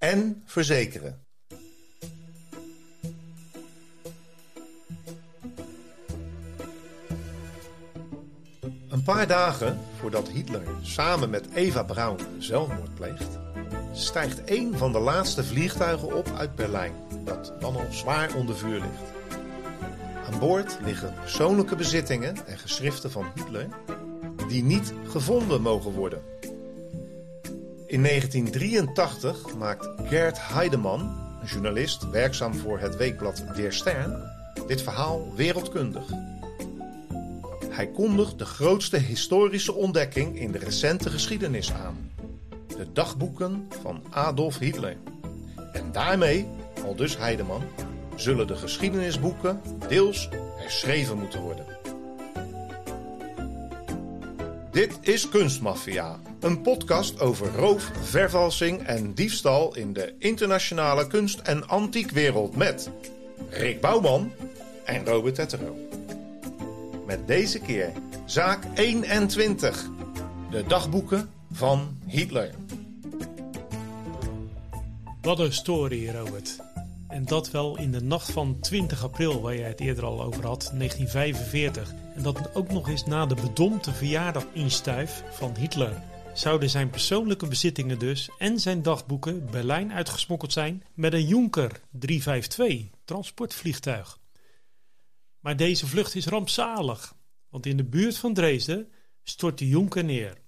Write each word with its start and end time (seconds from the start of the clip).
en 0.00 0.42
verzekeren. 0.46 1.24
Een 8.88 9.02
paar 9.04 9.26
dagen 9.26 9.78
voordat 9.98 10.28
Hitler 10.28 10.62
samen 10.82 11.30
met 11.30 11.48
Eva 11.54 11.82
Braun 11.82 12.18
zelfmoord 12.38 12.94
pleegt, 12.94 13.38
stijgt 13.92 14.40
een 14.44 14.76
van 14.76 14.92
de 14.92 14.98
laatste 14.98 15.44
vliegtuigen 15.44 16.14
op 16.14 16.28
uit 16.36 16.54
Berlijn, 16.54 16.94
dat 17.24 17.52
dan 17.60 17.76
al 17.76 17.86
zwaar 17.90 18.34
onder 18.34 18.56
vuur 18.56 18.80
ligt. 18.80 19.38
Aan 20.26 20.38
boord 20.38 20.78
liggen 20.84 21.14
persoonlijke 21.14 21.76
bezittingen 21.76 22.46
en 22.46 22.58
geschriften 22.58 23.10
van 23.10 23.26
Hitler 23.34 23.68
die 24.48 24.62
niet 24.62 24.92
gevonden 25.08 25.62
mogen 25.62 25.92
worden. 25.92 26.22
In 27.90 28.02
1983 28.02 29.54
maakt 29.56 29.88
Gert 30.04 30.38
Heidemann, 30.40 31.00
een 31.40 31.46
journalist 31.46 32.10
werkzaam 32.10 32.54
voor 32.54 32.78
het 32.78 32.96
weekblad 32.96 33.44
Der 33.56 33.72
Stern, 33.72 34.30
dit 34.66 34.82
verhaal 34.82 35.34
wereldkundig. 35.34 36.04
Hij 37.68 37.86
kondigt 37.86 38.38
de 38.38 38.44
grootste 38.44 38.96
historische 38.96 39.74
ontdekking 39.74 40.38
in 40.38 40.52
de 40.52 40.58
recente 40.58 41.10
geschiedenis 41.10 41.72
aan: 41.72 42.12
de 42.66 42.92
dagboeken 42.92 43.68
van 43.82 44.02
Adolf 44.10 44.58
Hitler. 44.58 44.96
En 45.72 45.92
daarmee, 45.92 46.46
al 46.84 46.96
dus 46.96 47.18
Heidemann, 47.18 47.64
zullen 48.16 48.46
de 48.46 48.56
geschiedenisboeken 48.56 49.60
deels 49.88 50.28
herschreven 50.56 51.18
moeten 51.18 51.40
worden. 51.40 51.79
Dit 54.70 54.98
is 55.00 55.28
Kunstmafia, 55.28 56.18
een 56.40 56.62
podcast 56.62 57.20
over 57.20 57.54
roof, 57.54 57.90
vervalsing 58.02 58.82
en 58.82 59.14
diefstal 59.14 59.76
in 59.76 59.92
de 59.92 60.14
internationale 60.18 61.06
kunst- 61.06 61.40
en 61.40 61.68
antiekwereld 61.68 62.56
met 62.56 62.90
Rick 63.48 63.80
Bouwman 63.80 64.32
en 64.84 65.04
Robert 65.06 65.34
Tettero. 65.34 65.76
Met 67.06 67.26
deze 67.26 67.58
keer 67.58 67.92
zaak 68.24 68.64
21, 68.74 69.88
de 70.50 70.64
dagboeken 70.66 71.30
van 71.52 71.98
Hitler. 72.06 72.54
Wat 75.22 75.38
een 75.38 75.52
story, 75.52 76.10
Robert. 76.10 76.56
En 77.08 77.24
dat 77.24 77.50
wel 77.50 77.78
in 77.78 77.92
de 77.92 78.02
nacht 78.02 78.32
van 78.32 78.60
20 78.60 79.04
april, 79.04 79.40
waar 79.40 79.56
jij 79.56 79.68
het 79.68 79.80
eerder 79.80 80.04
al 80.04 80.22
over 80.22 80.46
had, 80.46 80.70
1945. 80.74 81.92
Dat 82.22 82.54
ook 82.54 82.70
nog 82.70 82.88
eens 82.88 83.04
na 83.04 83.26
de 83.26 83.34
bedompte 83.34 83.92
verjaardag 83.92 84.46
instuif 84.52 85.24
van 85.30 85.56
Hitler. 85.56 86.02
Zouden 86.34 86.70
zijn 86.70 86.90
persoonlijke 86.90 87.46
bezittingen 87.46 87.98
dus 87.98 88.30
en 88.38 88.60
zijn 88.60 88.82
dagboeken 88.82 89.50
Berlijn 89.50 89.92
uitgesmokkeld 89.92 90.52
zijn 90.52 90.84
met 90.94 91.12
een 91.12 91.26
Junker 91.26 91.80
352 91.90 92.90
transportvliegtuig. 93.04 94.18
Maar 95.40 95.56
deze 95.56 95.86
vlucht 95.86 96.14
is 96.14 96.26
rampzalig, 96.26 97.14
want 97.48 97.66
in 97.66 97.76
de 97.76 97.84
buurt 97.84 98.16
van 98.16 98.34
Dresden 98.34 98.88
stort 99.22 99.58
de 99.58 99.68
Junker 99.68 100.04
neer. 100.04 100.38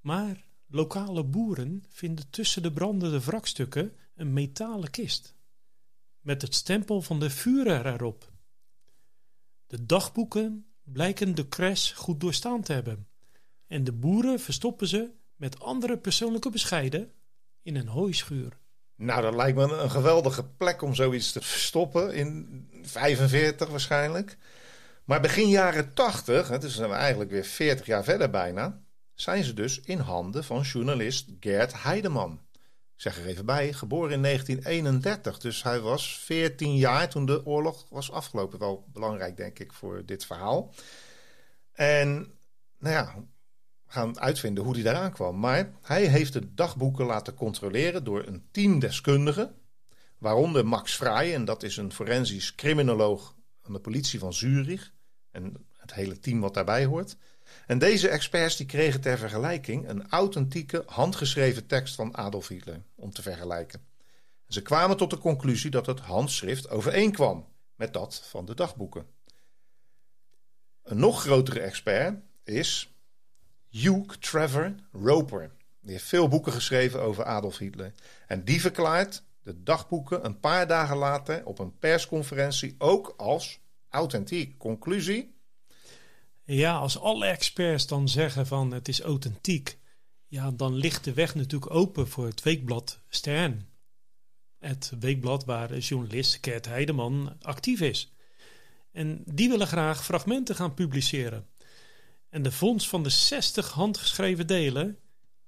Maar 0.00 0.44
lokale 0.66 1.24
boeren 1.24 1.84
vinden 1.88 2.30
tussen 2.30 2.62
de 2.62 2.72
brandende 2.72 3.20
wrakstukken 3.20 3.92
een 4.14 4.32
metalen 4.32 4.90
kist 4.90 5.34
met 6.20 6.42
het 6.42 6.54
stempel 6.54 7.02
van 7.02 7.20
de 7.20 7.30
Führer 7.30 7.86
erop. 7.86 8.34
De 9.66 9.86
dagboeken 9.86 10.66
blijken 10.82 11.34
de 11.34 11.48
crash 11.48 11.92
goed 11.92 12.20
doorstaan 12.20 12.62
te 12.62 12.72
hebben 12.72 13.08
en 13.66 13.84
de 13.84 13.92
boeren 13.92 14.40
verstoppen 14.40 14.88
ze 14.88 15.10
met 15.36 15.60
andere 15.60 15.98
persoonlijke 15.98 16.50
bescheiden 16.50 17.12
in 17.62 17.76
een 17.76 17.88
hooischuur. 17.88 18.58
Nou, 18.96 19.22
dat 19.22 19.34
lijkt 19.34 19.56
me 19.56 19.62
een 19.62 19.90
geweldige 19.90 20.44
plek 20.44 20.82
om 20.82 20.94
zoiets 20.94 21.32
te 21.32 21.40
verstoppen 21.40 22.14
in 22.14 22.68
45 22.82 23.68
waarschijnlijk. 23.68 24.38
Maar 25.04 25.20
begin 25.20 25.48
jaren 25.48 25.94
80, 25.94 26.48
het 26.48 26.62
is 26.62 26.78
eigenlijk 26.78 27.30
weer 27.30 27.44
40 27.44 27.86
jaar 27.86 28.04
verder 28.04 28.30
bijna, 28.30 28.82
zijn 29.14 29.44
ze 29.44 29.54
dus 29.54 29.80
in 29.80 29.98
handen 29.98 30.44
van 30.44 30.60
journalist 30.60 31.28
Gert 31.40 31.82
Heideman. 31.82 32.40
Ik 32.96 33.02
zeg 33.02 33.18
er 33.18 33.26
even 33.26 33.46
bij, 33.46 33.72
geboren 33.72 34.12
in 34.12 34.22
1931. 34.22 35.38
Dus 35.38 35.62
hij 35.62 35.80
was 35.80 36.18
14 36.18 36.76
jaar 36.76 37.08
toen 37.08 37.26
de 37.26 37.46
oorlog 37.46 37.86
was 37.90 38.10
afgelopen. 38.10 38.58
Wel 38.58 38.86
belangrijk, 38.92 39.36
denk 39.36 39.58
ik, 39.58 39.72
voor 39.72 40.02
dit 40.06 40.26
verhaal. 40.26 40.74
En 41.72 42.32
nou 42.78 42.94
ja, 42.94 43.14
we 43.86 43.92
gaan 43.92 44.20
uitvinden 44.20 44.64
hoe 44.64 44.74
hij 44.74 44.82
daaraan 44.82 45.12
kwam. 45.12 45.38
Maar 45.38 45.72
hij 45.82 46.06
heeft 46.06 46.32
de 46.32 46.54
dagboeken 46.54 47.06
laten 47.06 47.34
controleren 47.34 48.04
door 48.04 48.26
een 48.26 48.48
team 48.50 48.78
deskundigen. 48.78 49.54
Waaronder 50.18 50.66
Max 50.66 50.96
Vrij, 50.96 51.34
en 51.34 51.44
dat 51.44 51.62
is 51.62 51.76
een 51.76 51.92
forensisch 51.92 52.54
criminoloog 52.54 53.36
aan 53.62 53.72
de 53.72 53.80
politie 53.80 54.18
van 54.18 54.32
Zurich. 54.32 54.92
En 55.30 55.66
het 55.72 55.94
hele 55.94 56.18
team 56.18 56.40
wat 56.40 56.54
daarbij 56.54 56.84
hoort. 56.84 57.16
En 57.66 57.78
deze 57.78 58.08
experts 58.08 58.56
die 58.56 58.66
kregen 58.66 59.00
ter 59.00 59.18
vergelijking 59.18 59.88
een 59.88 60.08
authentieke 60.08 60.82
handgeschreven 60.86 61.66
tekst 61.66 61.94
van 61.94 62.16
Adolf 62.16 62.48
Hitler 62.48 62.82
om 62.94 63.10
te 63.10 63.22
vergelijken. 63.22 63.80
Ze 64.48 64.62
kwamen 64.62 64.96
tot 64.96 65.10
de 65.10 65.18
conclusie 65.18 65.70
dat 65.70 65.86
het 65.86 66.00
handschrift 66.00 66.70
overeenkwam 66.70 67.46
met 67.74 67.92
dat 67.92 68.22
van 68.24 68.44
de 68.44 68.54
dagboeken. 68.54 69.06
Een 70.82 70.98
nog 70.98 71.20
grotere 71.20 71.60
expert 71.60 72.20
is 72.44 72.94
Hugh 73.70 74.14
Trevor 74.20 74.74
Roper. 74.92 75.50
Die 75.80 75.92
heeft 75.92 76.04
veel 76.04 76.28
boeken 76.28 76.52
geschreven 76.52 77.02
over 77.02 77.24
Adolf 77.24 77.58
Hitler. 77.58 77.92
En 78.26 78.44
die 78.44 78.60
verklaart 78.60 79.22
de 79.42 79.62
dagboeken 79.62 80.24
een 80.24 80.40
paar 80.40 80.66
dagen 80.66 80.96
later 80.96 81.46
op 81.46 81.58
een 81.58 81.78
persconferentie 81.78 82.74
ook 82.78 83.14
als 83.16 83.60
authentiek. 83.88 84.58
Conclusie: 84.58 85.35
ja, 86.54 86.76
als 86.76 86.98
alle 86.98 87.26
experts 87.26 87.86
dan 87.86 88.08
zeggen 88.08 88.46
van 88.46 88.70
het 88.72 88.88
is 88.88 89.00
authentiek, 89.00 89.78
ja, 90.26 90.50
dan 90.50 90.74
ligt 90.74 91.04
de 91.04 91.12
weg 91.12 91.34
natuurlijk 91.34 91.74
open 91.74 92.08
voor 92.08 92.26
het 92.26 92.42
weekblad 92.42 93.00
Stern. 93.08 93.68
Het 94.58 94.92
weekblad 95.00 95.44
waar 95.44 95.78
journalist 95.78 96.40
Kert 96.40 96.66
Heideman 96.66 97.36
actief 97.40 97.80
is. 97.80 98.12
En 98.92 99.22
die 99.26 99.48
willen 99.48 99.66
graag 99.66 100.04
fragmenten 100.04 100.54
gaan 100.54 100.74
publiceren. 100.74 101.46
En 102.28 102.42
de 102.42 102.52
fonds 102.52 102.88
van 102.88 103.02
de 103.02 103.08
60 103.08 103.70
handgeschreven 103.70 104.46
delen, 104.46 104.98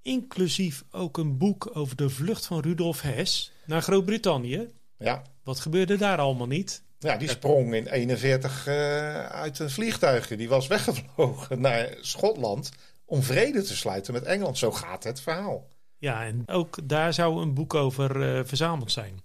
inclusief 0.02 0.84
ook 0.90 1.18
een 1.18 1.38
boek 1.38 1.76
over 1.76 1.96
de 1.96 2.10
vlucht 2.10 2.46
van 2.46 2.60
Rudolf 2.60 3.00
Hess 3.00 3.52
naar 3.66 3.82
Groot-Brittannië. 3.82 4.70
Ja. 4.98 5.22
Wat 5.42 5.60
gebeurde 5.60 5.96
daar 5.96 6.18
allemaal 6.18 6.46
niet? 6.46 6.84
Ja, 6.98 7.16
die 7.16 7.28
sprong 7.28 7.74
in 7.74 7.86
41 7.86 8.66
uh, 8.66 9.26
uit 9.26 9.58
een 9.58 9.70
vliegtuig. 9.70 10.28
Die 10.28 10.48
was 10.48 10.66
weggevlogen 10.76 11.60
naar 11.60 11.96
Schotland 12.00 12.70
om 13.04 13.22
vrede 13.22 13.62
te 13.62 13.76
sluiten 13.76 14.12
met 14.12 14.22
Engeland. 14.22 14.58
Zo 14.58 14.72
gaat 14.72 15.04
het 15.04 15.20
verhaal. 15.20 15.68
Ja, 15.98 16.24
en 16.24 16.42
ook 16.46 16.88
daar 16.88 17.14
zou 17.14 17.42
een 17.42 17.54
boek 17.54 17.74
over 17.74 18.36
uh, 18.36 18.44
verzameld 18.44 18.92
zijn. 18.92 19.22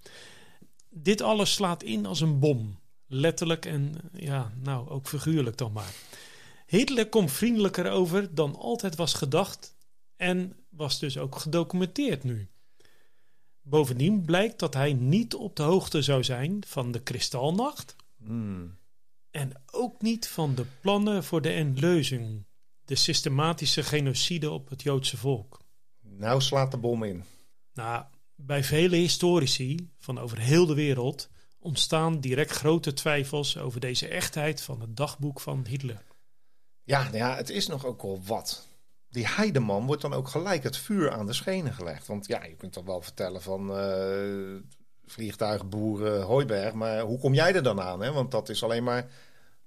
Dit 0.90 1.22
alles 1.22 1.54
slaat 1.54 1.84
in 1.84 2.06
als 2.06 2.22
een 2.22 2.40
bom. 2.40 2.80
Letterlijk 3.08 3.66
en 3.66 3.96
ja, 4.14 4.52
nou 4.62 4.90
ook 4.90 5.08
figuurlijk 5.08 5.58
dan 5.58 5.72
maar. 5.72 5.94
Hitler 6.66 7.10
komt 7.10 7.32
vriendelijker 7.32 7.92
over 7.92 8.36
dan 8.36 8.56
altijd 8.56 8.96
was 8.96 9.14
gedacht 9.14 9.76
en 10.16 10.56
was 10.70 11.00
dus 11.00 11.18
ook 11.18 11.36
gedocumenteerd 11.36 12.24
nu. 12.24 12.50
Bovendien 13.64 14.26
blijkt 14.26 14.60
dat 14.60 14.74
hij 14.74 14.94
niet 14.94 15.36
op 15.36 15.56
de 15.56 15.64
hoogte 15.64 16.02
zou 16.02 16.24
zijn 16.24 16.64
van 16.68 16.92
de 16.92 17.02
kristalnacht. 17.02 17.96
Hmm. 18.24 18.78
En 19.32 19.52
ook 19.72 20.02
niet 20.02 20.28
van 20.28 20.56
de 20.56 20.66
plannen 20.82 21.24
voor 21.24 21.42
de 21.42 21.50
Endleuzing, 21.50 22.44
de 22.86 22.96
systematische 22.96 23.84
genocide 23.84 24.52
op 24.52 24.70
het 24.70 24.82
Joodse 24.82 25.18
volk. 25.18 25.60
Nou 26.02 26.42
slaat 26.42 26.72
de 26.72 26.78
bom 26.78 27.04
in. 27.04 27.24
Nou, 27.74 28.06
bij 28.36 28.64
vele 28.64 28.96
historici 28.96 29.90
van 30.00 30.20
over 30.20 30.40
heel 30.40 30.66
de 30.66 30.74
wereld 30.74 31.30
ontstaan 31.60 32.20
direct 32.20 32.52
grote 32.52 32.94
twijfels 32.94 33.58
over 33.58 33.80
deze 33.80 34.08
echtheid 34.08 34.62
van 34.62 34.82
het 34.82 34.98
dagboek 34.98 35.40
van 35.40 35.66
Hitler. 35.68 36.04
Ja, 36.84 37.04
nou 37.04 37.16
ja 37.16 37.36
het 37.36 37.50
is 37.50 37.68
nog 37.68 37.86
ook 37.86 38.02
wel 38.02 38.22
wat. 38.24 38.68
Die 39.14 39.28
Heideman 39.28 39.86
wordt 39.86 40.02
dan 40.02 40.14
ook 40.14 40.28
gelijk 40.28 40.64
het 40.64 40.78
vuur 40.78 41.12
aan 41.12 41.26
de 41.26 41.34
schenen 41.34 41.74
gelegd. 41.74 42.08
Want 42.08 42.28
ja, 42.28 42.44
je 42.44 42.56
kunt 42.56 42.74
dan 42.74 42.86
wel 42.86 43.02
vertellen 43.02 43.42
van 43.42 43.80
uh, 43.80 44.62
vliegtuigboeren 45.06 46.22
Hooiberg, 46.22 46.74
maar 46.74 47.00
hoe 47.00 47.20
kom 47.20 47.34
jij 47.34 47.56
er 47.56 47.64
dan 47.64 47.82
aan? 47.82 48.02
Hè? 48.02 48.12
Want 48.12 48.32
dat 48.32 48.50
is 48.50 48.64
alleen 48.64 48.84
maar 48.84 49.06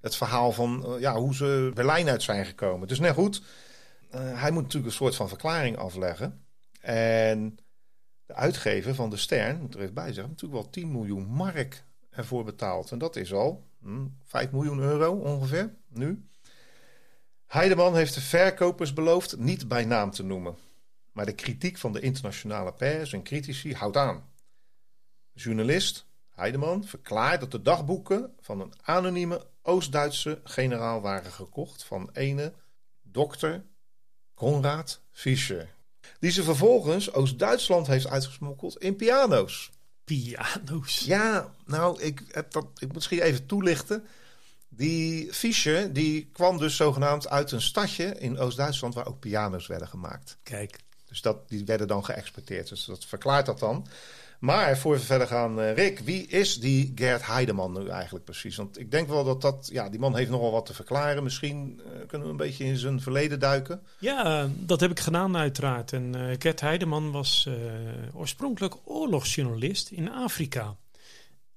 het 0.00 0.16
verhaal 0.16 0.52
van 0.52 0.84
uh, 0.86 1.00
ja, 1.00 1.14
hoe 1.14 1.34
ze 1.34 1.70
Berlijn 1.74 2.08
uit 2.08 2.22
zijn 2.22 2.46
gekomen. 2.46 2.88
Dus 2.88 2.98
net 2.98 3.14
goed, 3.14 3.42
uh, 4.14 4.40
hij 4.40 4.50
moet 4.50 4.62
natuurlijk 4.62 4.92
een 4.92 4.98
soort 4.98 5.16
van 5.16 5.28
verklaring 5.28 5.76
afleggen. 5.76 6.44
En 6.80 7.58
de 8.26 8.34
uitgever 8.34 8.94
van 8.94 9.10
de 9.10 9.16
Stern, 9.16 9.60
moet 9.60 9.74
er 9.74 9.80
even 9.80 9.94
bij 9.94 10.12
zeggen, 10.12 10.32
natuurlijk 10.32 10.62
wel 10.62 10.70
10 10.70 10.92
miljoen 10.92 11.26
mark 11.26 11.84
ervoor 12.10 12.44
betaald. 12.44 12.90
En 12.90 12.98
dat 12.98 13.16
is 13.16 13.32
al 13.32 13.66
hm, 13.80 14.06
5 14.24 14.50
miljoen 14.50 14.78
euro 14.78 15.12
ongeveer 15.12 15.74
nu. 15.88 16.28
Heideman 17.46 17.96
heeft 17.96 18.14
de 18.14 18.20
verkopers 18.20 18.92
beloofd 18.92 19.38
niet 19.38 19.68
bij 19.68 19.84
naam 19.84 20.10
te 20.10 20.22
noemen. 20.22 20.56
Maar 21.12 21.26
de 21.26 21.34
kritiek 21.34 21.78
van 21.78 21.92
de 21.92 22.00
internationale 22.00 22.72
pers 22.72 23.12
en 23.12 23.22
critici 23.22 23.74
houdt 23.74 23.96
aan. 23.96 24.24
De 25.32 25.40
journalist 25.40 26.06
Heideman 26.30 26.84
verklaart 26.84 27.40
dat 27.40 27.50
de 27.50 27.62
dagboeken 27.62 28.32
van 28.40 28.60
een 28.60 28.72
anonieme 28.82 29.46
Oost-Duitse 29.62 30.40
generaal 30.44 31.00
waren 31.00 31.32
gekocht 31.32 31.84
van 31.84 32.10
ene 32.12 32.52
dokter 33.02 33.64
Konrad 34.34 35.00
Fischer. 35.12 35.74
Die 36.20 36.30
ze 36.30 36.42
vervolgens 36.42 37.12
Oost-Duitsland 37.12 37.86
heeft 37.86 38.06
uitgesmokkeld 38.06 38.78
in 38.78 38.96
piano's. 38.96 39.70
Piano's? 40.04 40.98
Ja, 40.98 41.54
nou, 41.64 42.02
ik, 42.02 42.22
heb 42.30 42.52
dat, 42.52 42.66
ik 42.74 42.86
moet 42.86 42.94
misschien 42.94 43.20
even 43.20 43.46
toelichten. 43.46 44.06
Die 44.76 45.32
Fischer 45.32 45.92
die 45.92 46.28
kwam 46.32 46.58
dus 46.58 46.76
zogenaamd 46.76 47.28
uit 47.28 47.52
een 47.52 47.62
stadje 47.62 48.18
in 48.18 48.38
Oost-Duitsland 48.38 48.94
waar 48.94 49.06
ook 49.06 49.20
piano's 49.20 49.66
werden 49.66 49.88
gemaakt. 49.88 50.38
Kijk. 50.42 50.78
Dus 51.08 51.20
dat, 51.20 51.48
die 51.48 51.64
werden 51.64 51.88
dan 51.88 52.04
geëxporteerd. 52.04 52.68
Dus 52.68 52.84
dat 52.84 53.04
verklaart 53.04 53.46
dat 53.46 53.58
dan. 53.58 53.86
Maar 54.38 54.78
voor 54.78 54.92
we 54.92 55.00
verder 55.00 55.26
gaan, 55.26 55.58
uh, 55.58 55.74
Rick, 55.74 55.98
wie 55.98 56.26
is 56.26 56.60
die 56.60 56.92
Gert 56.94 57.26
Heideman 57.26 57.72
nu 57.72 57.88
eigenlijk 57.88 58.24
precies? 58.24 58.56
Want 58.56 58.78
ik 58.78 58.90
denk 58.90 59.08
wel 59.08 59.24
dat 59.24 59.40
dat, 59.40 59.68
ja, 59.72 59.88
die 59.88 60.00
man 60.00 60.16
heeft 60.16 60.30
nogal 60.30 60.50
wat 60.50 60.66
te 60.66 60.74
verklaren. 60.74 61.22
Misschien 61.22 61.80
uh, 61.80 62.06
kunnen 62.06 62.26
we 62.26 62.32
een 62.32 62.38
beetje 62.38 62.64
in 62.64 62.76
zijn 62.76 63.00
verleden 63.00 63.40
duiken. 63.40 63.82
Ja, 63.98 64.48
dat 64.54 64.80
heb 64.80 64.90
ik 64.90 65.00
gedaan 65.00 65.36
uiteraard. 65.36 65.92
En 65.92 66.16
uh, 66.16 66.34
Gert 66.38 66.60
Heideman 66.60 67.10
was 67.10 67.48
oorspronkelijk 68.14 68.74
oorlogsjournalist 68.84 69.90
in 69.90 70.12
Afrika. 70.12 70.76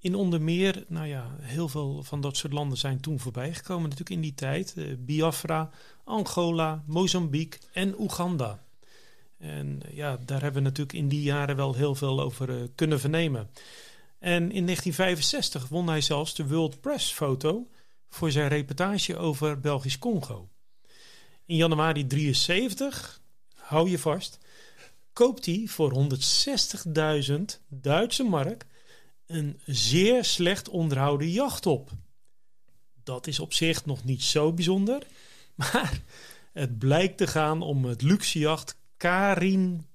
In 0.02 0.16
onder 0.16 0.42
meer, 0.42 0.86
nou 0.88 1.08
ja, 1.08 1.36
heel 1.42 1.70
veel 1.70 2.04
van 2.04 2.22
dat 2.22 2.38
soort 2.38 2.54
landen 2.54 2.78
zijn 2.78 3.00
toen 3.00 3.20
voorbijgekomen 3.20 3.84
natuurlijk 3.84 4.10
in 4.10 4.22
die 4.22 4.34
tijd. 4.34 4.76
Biafra, 5.00 5.70
Angola, 6.04 6.84
Mozambique 6.86 7.60
en 7.72 8.00
Oeganda. 8.00 8.64
En 9.38 9.82
ja, 9.92 10.18
daar 10.26 10.42
hebben 10.42 10.64
we 10.64 10.68
natuurlijk 10.68 10.98
in 10.98 11.08
die 11.08 11.22
jaren 11.22 11.56
wel 11.56 11.74
heel 11.74 11.96
veel 11.96 12.22
over 12.22 12.50
uh, 12.50 12.68
kunnen 12.76 13.00
vernemen. 13.00 13.50
En 14.20 14.52
in 14.52 14.66
1965 14.66 15.68
won 15.68 15.88
hij 15.88 16.02
zelfs 16.02 16.36
de 16.36 16.48
World 16.48 16.82
Press 16.82 17.12
foto 17.12 17.68
voor 18.10 18.32
zijn 18.32 18.48
reportage 18.48 19.18
over 19.18 19.60
Belgisch 19.60 20.00
Congo. 20.00 20.50
In 21.46 21.56
januari 21.56 22.08
73, 22.08 23.22
hou 23.56 23.90
je 23.90 24.00
vast, 24.00 24.38
koopt 25.14 25.46
hij 25.46 25.64
voor 25.68 26.10
160.000 27.30 27.36
Duitse 27.68 28.24
mark 28.24 28.66
een 29.30 29.60
zeer 29.66 30.24
slecht 30.24 30.70
onderhouden 30.70 31.30
jacht 31.30 31.66
op. 31.66 31.90
Dat 33.04 33.28
is 33.28 33.40
op 33.40 33.54
zich 33.54 33.86
nog 33.86 34.04
niet 34.04 34.24
zo 34.24 34.54
bijzonder, 34.54 35.04
maar 35.56 36.02
het 36.54 36.78
blijkt 36.78 37.18
te 37.18 37.28
gaan 37.28 37.62
om 37.62 37.86
het 37.86 38.02
luxejacht 38.02 38.78
Karin 38.98 39.86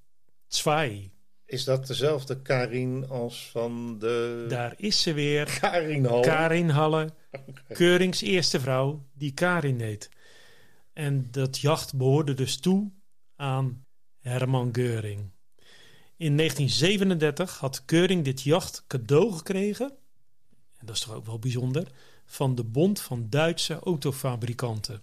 2. 0.47 1.11
Is 1.45 1.63
dat 1.63 1.87
dezelfde 1.87 2.41
Karin 2.41 3.09
als 3.09 3.49
van 3.51 3.99
de... 3.99 4.45
Daar 4.49 4.73
is 4.77 5.01
ze 5.01 5.13
weer. 5.13 5.57
Karin 5.59 6.05
Halle. 6.05 6.21
Karin 6.21 6.69
Halle. 6.69 7.13
Okay. 7.31 7.53
Keurings 7.67 8.21
eerste 8.21 8.59
vrouw, 8.59 9.05
die 9.13 9.33
Karin 9.33 9.79
heet. 9.79 10.09
En 10.93 11.27
dat 11.31 11.59
jacht 11.59 11.95
behoorde 11.95 12.33
dus 12.33 12.57
toe 12.57 12.91
aan 13.35 13.85
Herman 14.19 14.69
Geuring. 14.71 15.31
In 16.17 16.37
1937 16.37 17.59
had 17.59 17.85
Keuring 17.85 18.23
dit 18.23 18.41
jacht 18.41 18.83
cadeau 18.87 19.33
gekregen, 19.33 19.89
en 20.77 20.85
dat 20.85 20.95
is 20.95 21.01
toch 21.01 21.13
ook 21.13 21.25
wel 21.25 21.39
bijzonder, 21.39 21.87
van 22.25 22.55
de 22.55 22.63
Bond 22.63 23.01
van 23.01 23.27
Duitse 23.29 23.79
Autofabrikanten. 23.79 25.01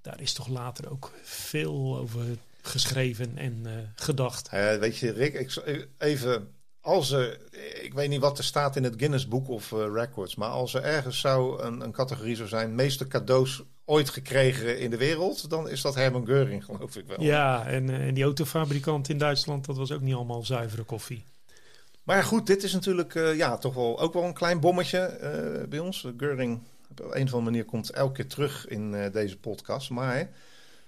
Daar 0.00 0.20
is 0.20 0.32
toch 0.32 0.48
later 0.48 0.90
ook 0.90 1.12
veel 1.22 1.96
over 1.96 2.24
geschreven 2.62 3.36
en 3.38 3.62
uh, 3.66 3.72
gedacht. 3.94 4.50
Weet 4.50 4.96
je, 4.96 5.10
Rick, 5.10 5.34
ik, 5.34 5.88
even 5.98 6.54
als 6.80 7.10
er, 7.10 7.38
ik 7.82 7.94
weet 7.94 8.08
niet 8.08 8.20
wat 8.20 8.38
er 8.38 8.44
staat 8.44 8.76
in 8.76 8.84
het 8.84 8.94
Guinness 8.96 9.28
Book 9.28 9.48
of 9.48 9.70
uh, 9.70 9.86
Records, 9.92 10.34
maar 10.34 10.48
als 10.48 10.74
er 10.74 10.82
ergens 10.82 11.20
zou 11.20 11.62
een, 11.62 11.80
een 11.80 11.92
categorie 11.92 12.36
zou 12.36 12.48
zijn, 12.48 12.74
meeste 12.74 13.06
cadeaus 13.06 13.62
ooit 13.84 14.10
gekregen 14.10 14.78
in 14.78 14.90
de 14.90 14.96
wereld, 14.96 15.50
dan 15.50 15.68
is 15.68 15.80
dat 15.80 15.94
Herman 15.94 16.26
Geuring, 16.26 16.64
geloof 16.64 16.96
ik 16.96 17.06
wel. 17.06 17.22
Ja, 17.22 17.66
en, 17.66 17.90
en 17.90 18.14
die 18.14 18.24
autofabrikant 18.24 19.08
in 19.08 19.18
Duitsland, 19.18 19.64
dat 19.64 19.76
was 19.76 19.92
ook 19.92 20.00
niet 20.00 20.14
allemaal 20.14 20.44
zuivere 20.44 20.82
koffie. 20.82 21.24
Maar 22.02 22.24
goed, 22.24 22.46
dit 22.46 22.62
is 22.62 22.72
natuurlijk 22.72 23.14
uh, 23.14 23.36
ja, 23.36 23.58
toch 23.58 23.74
wel 23.74 24.00
ook 24.00 24.12
wel 24.12 24.24
een 24.24 24.34
klein 24.34 24.60
bommetje 24.60 25.18
uh, 25.62 25.68
bij 25.68 25.78
ons. 25.78 26.06
Geuring 26.16 26.60
op 26.90 27.00
een 27.00 27.06
of 27.06 27.12
andere 27.16 27.40
manier 27.40 27.64
komt 27.64 27.90
elke 27.90 28.12
keer 28.12 28.28
terug 28.28 28.68
in 28.68 29.10
deze 29.12 29.38
podcast, 29.38 29.90
maar... 29.90 30.30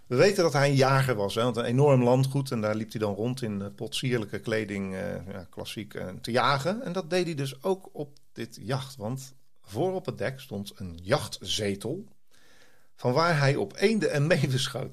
We 0.06 0.16
weten 0.16 0.43
dat 0.43 0.52
hij 0.52 0.69
een 0.69 0.75
jager 0.75 1.14
was, 1.14 1.34
hè, 1.34 1.43
want 1.43 1.56
een 1.56 1.64
enorm 1.64 2.02
landgoed. 2.02 2.50
En 2.50 2.60
daar 2.60 2.75
liep 2.75 2.90
hij 2.93 3.00
dan 3.00 3.14
rond 3.14 3.43
in 3.43 3.75
potsierlijke 3.75 4.38
kleding, 4.38 4.94
ja, 5.32 5.46
klassiek, 5.50 5.94
te 6.20 6.31
jagen. 6.31 6.82
En 6.82 6.93
dat 6.93 7.10
deed 7.10 7.25
hij 7.25 7.34
dus 7.34 7.62
ook 7.62 7.88
op 7.93 8.16
dit 8.32 8.58
jacht. 8.62 8.96
Want 8.96 9.34
voor 9.62 9.94
op 9.94 10.06
het 10.06 10.19
dek 10.19 10.40
stond 10.40 10.72
een 10.76 10.98
jachtzetel. 11.02 12.04
Van 12.96 13.12
waar 13.12 13.38
hij 13.38 13.56
op 13.56 13.76
eenden 13.76 14.12
en 14.12 14.26
meeuwen. 14.26 14.93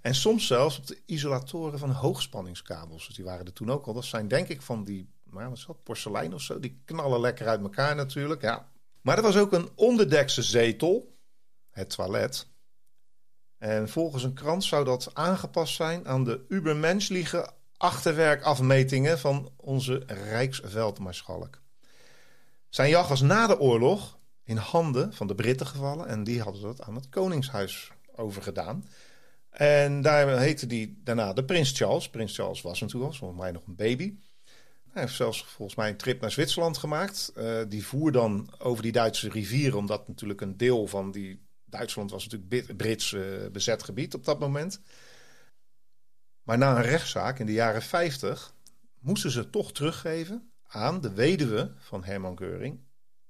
En 0.00 0.14
soms 0.14 0.46
zelfs 0.46 0.78
op 0.78 0.86
de 0.86 0.98
isolatoren 1.06 1.78
van 1.78 1.90
hoogspanningskabels. 1.90 3.06
Dus 3.06 3.16
die 3.16 3.24
waren 3.24 3.46
er 3.46 3.52
toen 3.52 3.70
ook 3.70 3.86
al. 3.86 3.94
Dat 3.94 4.04
zijn 4.04 4.28
denk 4.28 4.48
ik 4.48 4.62
van 4.62 4.84
die, 4.84 5.10
maar 5.22 5.48
wat 5.48 5.58
is 5.58 5.66
dat, 5.66 5.82
porselein 5.82 6.34
of 6.34 6.40
zo. 6.40 6.60
Die 6.60 6.82
knallen 6.84 7.20
lekker 7.20 7.46
uit 7.48 7.60
elkaar 7.60 7.94
natuurlijk, 7.94 8.42
ja. 8.42 8.68
Maar 9.00 9.16
er 9.16 9.22
was 9.22 9.36
ook 9.36 9.52
een 9.52 9.68
onderdekse 9.74 10.42
zetel, 10.42 11.16
het 11.70 11.90
toilet 11.90 12.46
en 13.58 13.88
volgens 13.88 14.22
een 14.22 14.34
krant 14.34 14.64
zou 14.64 14.84
dat 14.84 15.10
aangepast 15.14 15.74
zijn 15.74 16.08
aan 16.08 16.24
de 16.24 16.44
ubermenschliche 16.48 17.50
achterwerkafmetingen 17.76 19.18
van 19.18 19.52
onze 19.56 20.02
Rijksveldmaarschalk. 20.06 21.60
Zijn 22.68 22.88
jacht 22.88 23.08
was 23.08 23.20
na 23.20 23.46
de 23.46 23.58
oorlog 23.60 24.17
in 24.48 24.56
handen 24.56 25.12
van 25.12 25.26
de 25.26 25.34
Britten 25.34 25.66
gevallen 25.66 26.06
en 26.06 26.24
die 26.24 26.42
hadden 26.42 26.62
dat 26.62 26.82
aan 26.82 26.94
het 26.94 27.08
Koningshuis 27.08 27.90
overgedaan. 28.14 28.88
En 29.50 30.02
daar 30.02 30.38
heette 30.38 30.66
die 30.66 31.00
daarna 31.04 31.32
de 31.32 31.44
Prins 31.44 31.72
Charles. 31.72 32.10
Prins 32.10 32.36
Charles 32.36 32.62
was 32.62 32.80
natuurlijk 32.80 33.12
al, 33.12 33.18
volgens 33.18 33.40
mij 33.40 33.50
nog 33.50 33.66
een 33.66 33.76
baby. 33.76 34.14
Hij 34.90 35.02
heeft 35.02 35.14
zelfs 35.14 35.44
volgens 35.44 35.76
mij 35.76 35.88
een 35.88 35.96
trip 35.96 36.20
naar 36.20 36.30
Zwitserland 36.30 36.78
gemaakt. 36.78 37.32
Uh, 37.36 37.60
die 37.68 37.86
voer 37.86 38.12
dan 38.12 38.54
over 38.58 38.82
die 38.82 38.92
Duitse 38.92 39.28
rivieren, 39.28 39.78
omdat 39.78 40.08
natuurlijk 40.08 40.40
een 40.40 40.56
deel 40.56 40.86
van 40.86 41.10
die 41.10 41.46
Duitsland 41.64 42.10
was 42.10 42.26
natuurlijk 42.28 42.76
Brits 42.76 43.12
uh, 43.12 43.22
bezet 43.52 43.82
gebied 43.82 44.14
op 44.14 44.24
dat 44.24 44.38
moment. 44.38 44.80
Maar 46.42 46.58
na 46.58 46.76
een 46.76 46.82
rechtszaak 46.82 47.38
in 47.38 47.46
de 47.46 47.52
jaren 47.52 47.82
50 47.82 48.54
moesten 49.00 49.30
ze 49.30 49.50
toch 49.50 49.72
teruggeven 49.72 50.52
aan 50.66 51.00
de 51.00 51.12
weduwe 51.12 51.72
van 51.78 52.04
Herman 52.04 52.38
Geuring, 52.38 52.80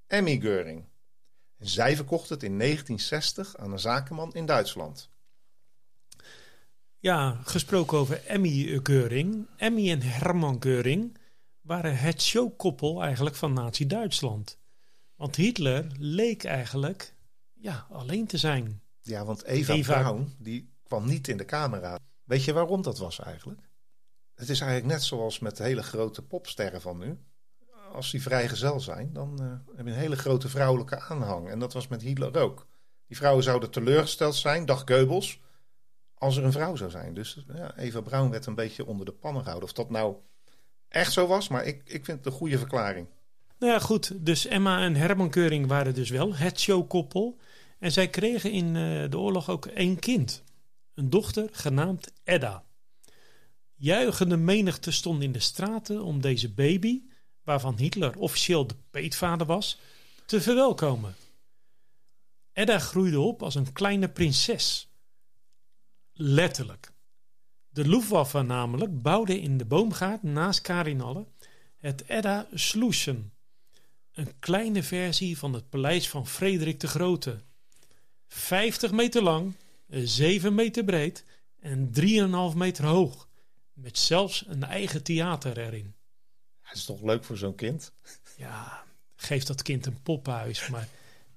Emmy 0.07 0.41
Geuring. 0.41 0.85
En 1.59 1.69
zij 1.69 1.97
verkocht 1.97 2.29
het 2.29 2.43
in 2.43 2.59
1960 2.59 3.57
aan 3.57 3.73
een 3.73 3.79
zakenman 3.79 4.35
in 4.35 4.47
Duitsland. 4.47 5.11
Ja, 6.99 7.41
gesproken 7.45 7.99
over 7.99 8.27
Emmy 8.27 8.81
Geuring. 8.83 9.47
Emmy 9.57 9.91
en 9.91 10.03
Herman 10.03 10.57
Geuring 10.63 11.19
waren 11.61 11.99
het 11.99 12.23
showkoppel 12.23 13.03
eigenlijk 13.03 13.37
van 13.37 13.53
Nazi-Duitsland. 13.53 14.59
Want 15.17 15.37
Hitler 15.37 15.87
leek 15.99 16.45
eigenlijk 16.45 17.15
ja, 17.55 17.87
alleen 17.91 18.27
te 18.27 18.39
zijn. 18.39 18.83
Ja, 19.03 19.25
want 19.25 19.43
Eva, 19.45 19.73
Eva 19.73 20.01
Braun, 20.01 20.35
die 20.39 20.73
kwam 20.83 21.07
niet 21.07 21.29
in 21.29 21.37
de 21.37 21.45
camera. 21.45 21.99
Weet 22.25 22.45
je 22.45 22.53
waarom 22.53 22.83
dat 22.83 22.99
was 22.99 23.19
eigenlijk? 23.19 23.61
Het 24.35 24.49
is 24.49 24.61
eigenlijk 24.61 24.93
net 24.93 25.03
zoals 25.03 25.39
met 25.39 25.57
de 25.57 25.63
hele 25.63 25.83
grote 25.83 26.23
popsterren 26.23 26.81
van 26.81 26.99
nu. 26.99 27.19
Als 27.93 28.11
die 28.11 28.23
vrijgezel 28.23 28.81
zijn, 28.81 29.13
dan 29.13 29.39
uh, 29.43 29.77
heb 29.77 29.87
je 29.87 29.93
een 29.93 29.99
hele 29.99 30.17
grote 30.17 30.49
vrouwelijke 30.49 31.01
aanhang. 31.01 31.49
En 31.49 31.59
dat 31.59 31.73
was 31.73 31.89
met 31.89 32.03
Hitler 32.03 32.37
ook. 32.37 32.67
Die 33.07 33.17
vrouwen 33.17 33.45
zouden 33.45 33.71
teleurgesteld 33.71 34.35
zijn, 34.35 34.67
dag 34.67 34.85
Goebbels, 34.87 35.41
als 36.15 36.37
er 36.37 36.45
een 36.45 36.53
vrouw 36.53 36.77
zou 36.77 36.91
zijn. 36.91 37.15
Dus 37.15 37.45
ja, 37.55 37.77
Eva 37.77 38.01
Braun 38.01 38.31
werd 38.31 38.47
een 38.47 38.55
beetje 38.55 38.87
onder 38.87 39.07
de 39.07 39.13
pannen 39.13 39.43
gehouden. 39.43 39.69
Of 39.69 39.75
dat 39.75 39.91
nou 39.91 40.17
echt 40.89 41.13
zo 41.13 41.27
was, 41.27 41.49
maar 41.49 41.65
ik, 41.65 41.83
ik 41.85 42.05
vind 42.05 42.19
het 42.19 42.27
een 42.27 42.39
goede 42.39 42.59
verklaring. 42.59 43.07
Nou 43.59 43.73
ja, 43.73 43.79
goed. 43.79 44.27
Dus 44.27 44.47
Emma 44.47 44.81
en 44.81 44.95
Herman 44.95 45.31
Keuring 45.31 45.67
waren 45.67 45.95
dus 45.95 46.11
wel 46.11 46.35
het 46.35 46.61
showkoppel. 46.61 47.39
En 47.79 47.93
zij 47.93 48.09
kregen 48.09 48.51
in 48.51 48.75
uh, 48.75 49.11
de 49.11 49.19
oorlog 49.19 49.51
ook 49.51 49.67
één 49.67 49.99
kind. 49.99 50.45
een 50.95 51.11
dochter 51.11 51.49
genaamd 51.53 52.13
Edda. 52.25 52.65
Juichende 53.75 54.37
menigte 54.37 54.91
stond 54.91 55.23
in 55.23 55.33
de 55.33 55.41
straten 55.41 56.03
om 56.03 56.21
deze 56.21 56.53
baby, 56.53 57.03
waarvan 57.49 57.79
Hitler 57.79 58.19
officieel 58.19 58.67
de 58.67 58.75
peetvader 58.91 59.47
was, 59.47 59.79
te 60.27 60.41
verwelkomen. 60.41 61.17
Edda 62.53 62.79
groeide 62.79 63.21
op 63.21 63.43
als 63.43 63.55
een 63.55 63.73
kleine 63.73 64.09
prinses. 64.09 64.89
Letterlijk. 66.13 66.93
De 67.69 67.89
Luftwaffe 67.89 68.43
namelijk 68.43 69.03
bouwde 69.03 69.41
in 69.41 69.59
de 69.59 69.65
boomgaard 69.65 70.23
naast 70.23 70.61
Karinalle 70.61 71.27
het 71.77 72.05
Edda 72.07 72.47
Slussen, 72.55 73.33
een 74.13 74.39
kleine 74.39 74.83
versie 74.83 75.39
van 75.39 75.53
het 75.53 75.69
paleis 75.69 76.09
van 76.09 76.27
Frederik 76.27 76.81
de 76.81 76.89
Grote. 76.89 77.41
50 78.27 78.93
meter 78.93 79.23
lang, 79.23 79.55
7 79.89 80.55
meter 80.55 80.85
breed 80.85 81.25
en 81.61 81.91
3,5 82.53 82.57
meter 82.57 82.85
hoog, 82.85 83.29
met 83.73 83.99
zelfs 83.99 84.45
een 84.47 84.65
eigen 84.65 85.03
theater 85.03 85.59
erin. 85.59 85.97
Het 86.69 86.77
is 86.77 86.85
toch 86.85 87.03
leuk 87.03 87.25
voor 87.25 87.37
zo'n 87.37 87.55
kind? 87.55 87.93
Ja, 88.37 88.85
geef 89.17 89.45
dat 89.45 89.63
kind 89.63 89.87
een 89.87 90.03
poppenhuis, 90.03 90.69
maar 90.69 90.89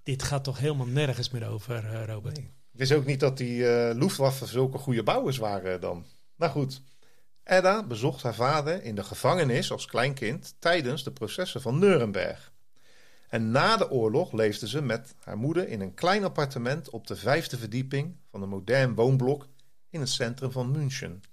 dit 0.04 0.24
gaat 0.24 0.44
toch 0.44 0.58
helemaal 0.58 0.86
nergens 0.86 1.30
meer 1.30 1.48
over, 1.48 1.84
uh, 1.84 2.06
Robert? 2.06 2.38
Ik 2.38 2.50
wist 2.72 2.92
ook 2.92 3.06
niet 3.06 3.20
dat 3.20 3.38
die 3.38 3.58
uh, 3.58 3.90
Luftwaffe 3.94 4.46
zulke 4.46 4.78
goede 4.78 5.04
bouwers 5.04 5.38
waren 5.38 5.82
dan. 5.82 6.06
Nou 6.36 6.52
goed, 6.52 6.82
Edda 7.44 7.84
bezocht 7.84 8.24
haar 8.24 8.36
vader 8.36 8.84
in 8.84 8.96
de 8.96 9.04
gevangenis 9.04 9.72
als 9.72 9.86
kleinkind 9.86 10.56
tijdens 10.60 11.04
de 11.04 11.12
processen 11.12 11.62
van 11.62 11.80
Nuremberg. 11.80 12.52
En 13.30 13.52
na 13.52 13.78
de 13.78 13.90
oorlog 13.90 14.32
leefde 14.32 14.68
ze 14.68 14.82
met 14.82 15.16
haar 15.24 15.38
moeder 15.38 15.68
in 15.68 15.82
een 15.82 15.94
klein 15.94 16.24
appartement 16.24 16.90
op 16.90 17.08
de 17.08 17.16
vijfde 17.16 17.58
verdieping 17.58 18.16
van 18.32 18.42
een 18.42 18.50
modern 18.50 18.96
woonblok 18.96 19.48
in 19.90 20.00
het 20.00 20.10
centrum 20.10 20.52
van 20.52 20.72
München. 20.72 21.24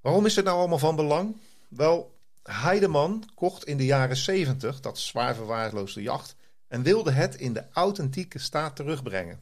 Waarom 0.00 0.26
is 0.26 0.36
het 0.36 0.44
nou 0.44 0.58
allemaal 0.58 0.78
van 0.78 0.96
belang? 0.96 1.36
Wel, 1.68 2.18
Heideman 2.42 3.30
kocht 3.34 3.64
in 3.64 3.76
de 3.76 3.84
jaren 3.84 4.16
70 4.16 4.80
dat 4.80 4.98
zwaar 4.98 5.34
verwaarloosde 5.34 6.02
jacht 6.02 6.36
en 6.68 6.82
wilde 6.82 7.10
het 7.10 7.34
in 7.34 7.52
de 7.52 7.64
authentieke 7.72 8.38
staat 8.38 8.76
terugbrengen. 8.76 9.40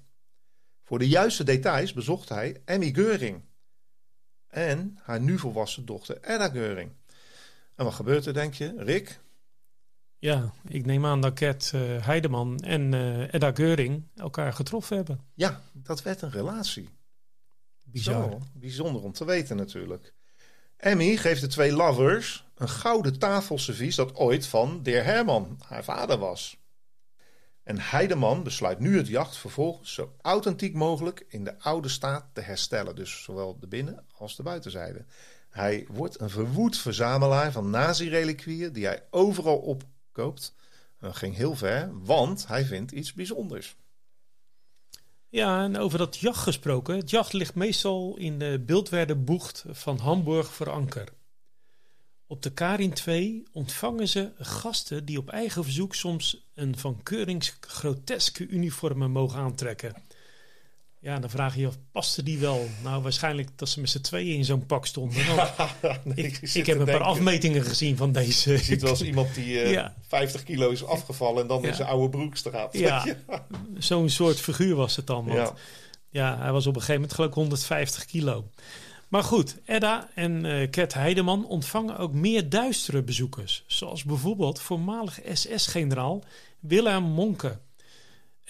Voor 0.83 0.99
de 0.99 1.09
juiste 1.09 1.45
details 1.45 1.93
bezocht 1.93 2.29
hij 2.29 2.63
Emmy 2.65 2.93
Geuring 2.93 3.43
en 4.47 4.99
haar 5.03 5.21
nu 5.21 5.39
volwassen 5.39 5.85
dochter 5.87 6.19
Edda 6.23 6.49
Geuring. 6.49 6.91
En 7.75 7.85
wat 7.85 7.95
gebeurt 7.95 8.27
er, 8.27 8.35
denk 8.35 8.55
je, 8.55 8.75
Rick? 8.77 9.21
Ja, 10.19 10.53
ik 10.69 10.87
neem 10.87 11.07
aan 11.07 11.21
dat 11.21 11.35
Ket 11.35 11.73
uh, 11.75 12.05
Heideman 12.07 12.59
en 12.59 12.93
uh, 12.93 13.35
Edda 13.35 13.53
Geuring 13.53 14.09
elkaar 14.15 14.53
getroffen 14.53 14.97
hebben. 14.97 15.21
Ja, 15.35 15.63
dat 15.73 16.03
werd 16.03 16.23
een 16.23 16.31
relatie. 16.31 16.89
Bizar. 17.85 18.31
Zo, 18.31 18.41
bijzonder 18.55 19.03
om 19.03 19.13
te 19.13 19.25
weten 19.25 19.57
natuurlijk. 19.57 20.15
Emmy 20.81 21.17
geeft 21.17 21.41
de 21.41 21.47
twee 21.47 21.73
lovers 21.73 22.45
een 22.55 22.69
gouden 22.69 23.19
tafelservies 23.19 23.95
dat 23.95 24.15
ooit 24.15 24.47
van 24.47 24.83
de 24.83 24.91
heer 24.91 25.05
Herman, 25.05 25.61
haar 25.67 25.85
vader, 25.85 26.19
was. 26.19 26.57
En 27.63 27.79
Heideman 27.79 28.43
besluit 28.43 28.79
nu 28.79 28.97
het 28.97 29.07
jacht 29.07 29.37
vervolgens 29.37 29.95
zo 29.95 30.15
authentiek 30.21 30.75
mogelijk 30.75 31.25
in 31.29 31.45
de 31.45 31.59
oude 31.59 31.89
staat 31.89 32.25
te 32.33 32.41
herstellen. 32.41 32.97
Dus 32.97 33.23
zowel 33.23 33.59
de 33.59 33.67
binnen- 33.67 34.05
als 34.17 34.37
de 34.37 34.43
buitenzijde. 34.43 35.05
Hij 35.51 35.87
wordt 35.91 36.21
een 36.21 36.31
verwoed 36.31 36.77
verzamelaar 36.77 37.53
van 37.53 37.71
nazi-reliquieën 37.71 38.73
die 38.73 38.87
hij 38.87 39.03
overal 39.11 39.59
opkoopt. 39.59 40.55
Dat 40.99 41.17
ging 41.17 41.37
heel 41.37 41.57
ver, 41.57 41.91
want 41.93 42.47
hij 42.47 42.65
vindt 42.65 42.93
iets 42.93 43.13
bijzonders. 43.13 43.77
Ja, 45.31 45.63
en 45.63 45.77
over 45.77 45.99
dat 45.99 46.17
jacht 46.17 46.43
gesproken. 46.43 46.97
Het 46.97 47.11
jacht 47.11 47.33
ligt 47.33 47.55
meestal 47.55 48.17
in 48.17 48.39
de 48.39 48.63
Beeldwerdenbocht 48.67 49.65
van 49.69 49.99
Hamburg 49.99 50.53
voor 50.53 50.71
anker. 50.71 51.09
Op 52.27 52.43
de 52.43 52.53
Karin 52.53 52.93
2 52.93 53.47
ontvangen 53.53 54.09
ze 54.09 54.33
gasten 54.39 55.05
die 55.05 55.19
op 55.19 55.29
eigen 55.29 55.65
verzoek 55.65 55.95
soms 55.95 56.49
een 56.55 56.79
van 56.79 57.03
Keurings 57.03 57.57
groteske 57.61 58.47
uniformen 58.47 59.11
mogen 59.11 59.39
aantrekken. 59.39 59.95
Ja, 61.03 61.19
dan 61.19 61.31
vraag 61.31 61.55
je 61.55 61.61
je 61.61 61.67
af, 61.67 61.77
paste 61.93 62.23
die 62.23 62.39
wel? 62.39 62.69
Nou, 62.83 63.03
waarschijnlijk 63.03 63.49
dat 63.57 63.69
ze 63.69 63.81
met 63.81 63.91
z'n 63.91 64.01
tweeën 64.01 64.37
in 64.37 64.45
zo'n 64.45 64.67
pak 64.67 64.87
stonden. 64.87 65.25
nee, 66.05 66.27
ik, 66.27 66.41
ik 66.55 66.67
heb 66.67 66.79
een 66.79 66.85
paar 66.85 67.03
afmetingen 67.03 67.63
gezien 67.63 67.97
van 67.97 68.13
deze. 68.13 68.53
Je 68.53 68.59
ziet 68.59 68.83
wel 68.83 68.91
eens 68.91 69.03
iemand 69.13 69.35
die 69.35 69.47
uh, 69.47 69.71
ja. 69.71 69.95
50 70.07 70.43
kilo 70.43 70.71
is 70.71 70.85
afgevallen 70.85 71.43
en 71.43 71.49
dan 71.49 71.63
ja. 71.63 71.69
in 71.69 71.75
zijn 71.75 71.89
oude 71.89 72.09
broek 72.09 72.37
staat. 72.37 72.73
Ja, 72.79 73.05
zo'n 73.79 74.09
soort 74.09 74.41
figuur 74.41 74.75
was 74.75 74.97
het 74.97 75.07
dan. 75.07 75.25
Want, 75.25 75.39
ja. 75.39 75.55
ja, 76.11 76.39
hij 76.43 76.53
was 76.53 76.67
op 76.67 76.75
een 76.75 76.81
gegeven 76.81 77.01
moment 77.01 77.15
geloof 77.15 77.31
ik 77.31 77.37
150 77.37 78.05
kilo. 78.05 78.51
Maar 79.09 79.25
goed, 79.25 79.57
Edda 79.65 80.09
en 80.15 80.45
uh, 80.45 80.71
Ket 80.71 80.95
Heideman 80.95 81.47
ontvangen 81.47 81.99
ook 81.99 82.13
meer 82.13 82.49
duistere 82.49 83.03
bezoekers. 83.03 83.65
Zoals 83.67 84.05
bijvoorbeeld 84.05 84.61
voormalig 84.61 85.21
SS-generaal 85.33 86.23
Wilhelm 86.61 87.05
Monke. 87.05 87.59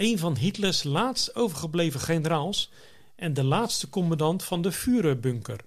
Een 0.00 0.18
van 0.18 0.36
Hitlers 0.36 0.82
laatst 0.82 1.34
overgebleven 1.34 2.00
generaals 2.00 2.72
en 3.16 3.34
de 3.34 3.44
laatste 3.44 3.88
commandant 3.88 4.44
van 4.44 4.62
de 4.62 4.72
Führerbunker. 4.72 5.60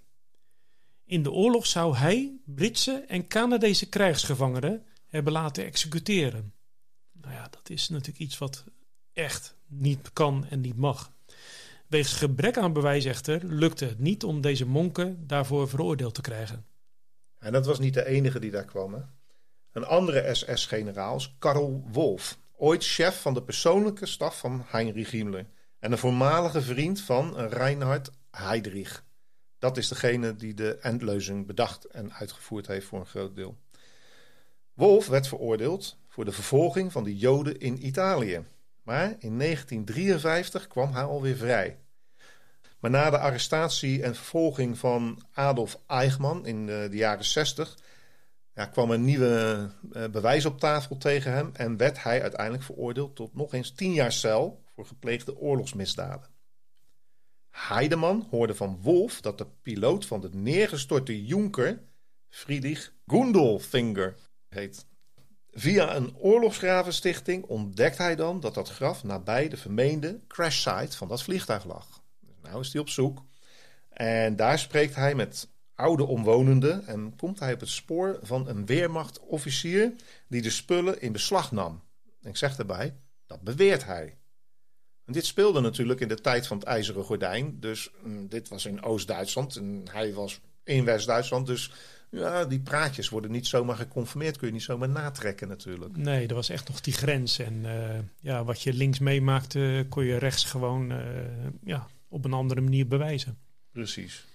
In 1.05 1.23
de 1.23 1.31
oorlog 1.31 1.65
zou 1.65 1.95
hij 1.95 2.37
Britse 2.45 3.05
en 3.07 3.27
Canadese 3.27 3.89
krijgsgevangenen 3.89 4.85
hebben 5.07 5.33
laten 5.33 5.65
executeren. 5.65 6.53
Nou 7.11 7.33
ja, 7.33 7.47
dat 7.49 7.69
is 7.69 7.89
natuurlijk 7.89 8.19
iets 8.19 8.37
wat 8.37 8.63
echt 9.11 9.55
niet 9.67 10.13
kan 10.13 10.45
en 10.49 10.61
niet 10.61 10.77
mag. 10.77 11.11
Wegens 11.87 12.13
gebrek 12.13 12.57
aan 12.57 12.73
bewijs 12.73 13.05
echter 13.05 13.45
lukte 13.45 13.85
het 13.85 13.99
niet 13.99 14.23
om 14.23 14.41
deze 14.41 14.65
monken 14.65 15.27
daarvoor 15.27 15.69
veroordeeld 15.69 16.13
te 16.13 16.21
krijgen. 16.21 16.65
En 17.39 17.51
dat 17.51 17.65
was 17.65 17.79
niet 17.79 17.93
de 17.93 18.05
enige 18.05 18.39
die 18.39 18.51
daar 18.51 18.65
kwam. 18.65 18.93
Hè? 18.93 19.01
Een 19.71 19.85
andere 19.85 20.35
SS-generaal, 20.35 21.21
Karl 21.39 21.83
Wolf, 21.91 22.37
ooit 22.63 22.83
chef 22.83 23.21
van 23.21 23.33
de 23.33 23.43
persoonlijke 23.43 24.05
staf 24.05 24.39
van 24.39 24.63
Heinrich 24.67 25.11
Himmler 25.11 25.45
en 25.79 25.91
een 25.91 25.97
voormalige 25.97 26.61
vriend 26.61 27.01
van 27.01 27.37
Reinhard 27.37 28.11
Heydrich. 28.31 29.03
Dat 29.59 29.77
is 29.77 29.87
degene 29.87 30.35
die 30.35 30.53
de 30.53 30.77
endleuzing 30.77 31.47
bedacht 31.47 31.85
en 31.85 32.13
uitgevoerd 32.13 32.67
heeft 32.67 32.87
voor 32.87 32.99
een 32.99 33.05
groot 33.05 33.35
deel. 33.35 33.57
Wolf 34.73 35.07
werd 35.07 35.27
veroordeeld 35.27 35.97
voor 36.07 36.25
de 36.25 36.31
vervolging 36.31 36.91
van 36.91 37.03
de 37.03 37.17
Joden 37.17 37.59
in 37.59 37.85
Italië. 37.85 38.45
Maar 38.83 39.15
in 39.19 39.39
1953 39.39 40.67
kwam 40.67 40.93
hij 40.93 41.03
alweer 41.03 41.35
vrij. 41.35 41.77
Maar 42.79 42.91
na 42.91 43.09
de 43.09 43.19
arrestatie 43.19 44.03
en 44.03 44.15
vervolging 44.15 44.77
van 44.77 45.25
Adolf 45.33 45.79
Eichmann 45.87 46.45
in 46.45 46.65
de, 46.65 46.87
de 46.89 46.97
jaren 46.97 47.25
60 47.25 47.77
ja, 48.55 48.65
kwam 48.65 48.91
een 48.91 49.05
nieuwe 49.05 49.69
uh, 49.91 50.05
bewijs 50.07 50.45
op 50.45 50.59
tafel 50.59 50.97
tegen 50.97 51.31
hem 51.31 51.49
en 51.53 51.77
werd 51.77 52.03
hij 52.03 52.21
uiteindelijk 52.21 52.63
veroordeeld 52.63 53.15
tot 53.15 53.35
nog 53.35 53.53
eens 53.53 53.71
tien 53.71 53.93
jaar 53.93 54.11
cel 54.11 54.63
voor 54.75 54.85
gepleegde 54.85 55.37
oorlogsmisdaden. 55.37 56.31
Heideman 57.49 58.27
hoorde 58.29 58.55
van 58.55 58.79
Wolf 58.81 59.21
dat 59.21 59.37
de 59.37 59.47
piloot 59.61 60.05
van 60.05 60.21
de 60.21 60.29
neergestorte 60.31 61.25
Junker 61.25 61.83
Friedrich 62.29 62.93
Gundelfinger 63.07 64.15
heet. 64.49 64.85
Via 65.51 65.95
een 65.95 66.15
oorlogsgravenstichting 66.17 67.43
ontdekt 67.45 67.97
hij 67.97 68.15
dan 68.15 68.39
dat 68.39 68.53
dat 68.53 68.69
graf 68.69 69.03
nabij 69.03 69.49
de 69.49 69.57
vermeende 69.57 70.19
crashsite 70.27 70.97
van 70.97 71.07
dat 71.07 71.23
vliegtuig 71.23 71.65
lag. 71.65 72.03
Nou 72.41 72.59
is 72.59 72.73
hij 72.73 72.81
op 72.81 72.89
zoek. 72.89 73.23
En 73.89 74.35
daar 74.35 74.59
spreekt 74.59 74.95
hij 74.95 75.15
met 75.15 75.52
oude 75.75 76.05
omwonenden 76.05 76.87
en 76.87 77.15
komt 77.15 77.39
hij 77.39 77.53
op 77.53 77.59
het 77.59 77.69
spoor 77.69 78.19
van 78.21 78.47
een 78.47 78.65
weermachtofficier 78.65 79.93
die 80.27 80.41
de 80.41 80.49
spullen 80.49 81.01
in 81.01 81.11
beslag 81.11 81.51
nam. 81.51 81.83
Ik 82.21 82.37
zeg 82.37 82.57
erbij, 82.57 82.95
dat 83.27 83.41
beweert 83.41 83.85
hij. 83.85 84.17
En 85.05 85.13
dit 85.13 85.25
speelde 85.25 85.59
natuurlijk 85.59 85.99
in 85.99 86.07
de 86.07 86.21
tijd 86.21 86.47
van 86.47 86.57
het 86.57 86.67
IJzeren 86.67 87.03
Gordijn. 87.03 87.59
Dus 87.59 87.89
mm, 88.03 88.27
dit 88.27 88.49
was 88.49 88.65
in 88.65 88.83
Oost-Duitsland 88.83 89.55
en 89.55 89.83
hij 89.91 90.13
was 90.13 90.39
in 90.63 90.85
West-Duitsland. 90.85 91.47
Dus 91.47 91.71
ja, 92.09 92.45
die 92.45 92.59
praatjes 92.59 93.09
worden 93.09 93.31
niet 93.31 93.47
zomaar 93.47 93.75
geconfirmeerd. 93.75 94.37
Kun 94.37 94.47
je 94.47 94.53
niet 94.53 94.63
zomaar 94.63 94.89
natrekken 94.89 95.47
natuurlijk. 95.47 95.97
Nee, 95.97 96.27
er 96.27 96.35
was 96.35 96.49
echt 96.49 96.67
nog 96.67 96.81
die 96.81 96.93
grens. 96.93 97.39
En 97.39 97.63
uh, 97.63 97.99
ja, 98.19 98.43
wat 98.43 98.61
je 98.61 98.73
links 98.73 98.99
meemaakte, 98.99 99.85
kon 99.89 100.05
je 100.05 100.17
rechts 100.17 100.43
gewoon 100.43 100.91
uh, 100.91 100.97
ja, 101.63 101.87
op 102.07 102.25
een 102.25 102.33
andere 102.33 102.61
manier 102.61 102.87
bewijzen. 102.87 103.37
Precies. 103.71 104.25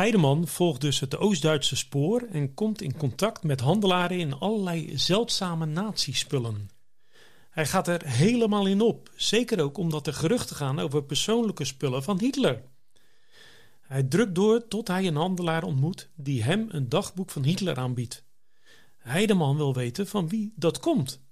Heideman 0.00 0.46
volgt 0.46 0.80
dus 0.80 1.00
het 1.00 1.16
Oost-Duitse 1.16 1.76
spoor 1.76 2.22
en 2.32 2.54
komt 2.54 2.82
in 2.82 2.96
contact 2.96 3.42
met 3.42 3.60
handelaren 3.60 4.18
in 4.18 4.34
allerlei 4.34 4.98
zeldzame 4.98 5.66
nazispullen. 5.66 6.70
Hij 7.50 7.66
gaat 7.66 7.88
er 7.88 8.06
helemaal 8.06 8.66
in 8.66 8.80
op, 8.80 9.10
zeker 9.16 9.62
ook 9.62 9.78
omdat 9.78 10.06
er 10.06 10.12
geruchten 10.12 10.56
gaan 10.56 10.78
over 10.78 11.04
persoonlijke 11.04 11.64
spullen 11.64 12.02
van 12.02 12.18
Hitler. 12.18 12.62
Hij 13.80 14.02
drukt 14.02 14.34
door 14.34 14.68
tot 14.68 14.88
hij 14.88 15.06
een 15.06 15.16
handelaar 15.16 15.62
ontmoet 15.62 16.10
die 16.14 16.42
hem 16.42 16.66
een 16.68 16.88
dagboek 16.88 17.30
van 17.30 17.44
Hitler 17.44 17.76
aanbiedt. 17.76 18.24
Heideman 18.96 19.56
wil 19.56 19.74
weten 19.74 20.06
van 20.06 20.28
wie 20.28 20.52
dat 20.56 20.78
komt. 20.78 21.22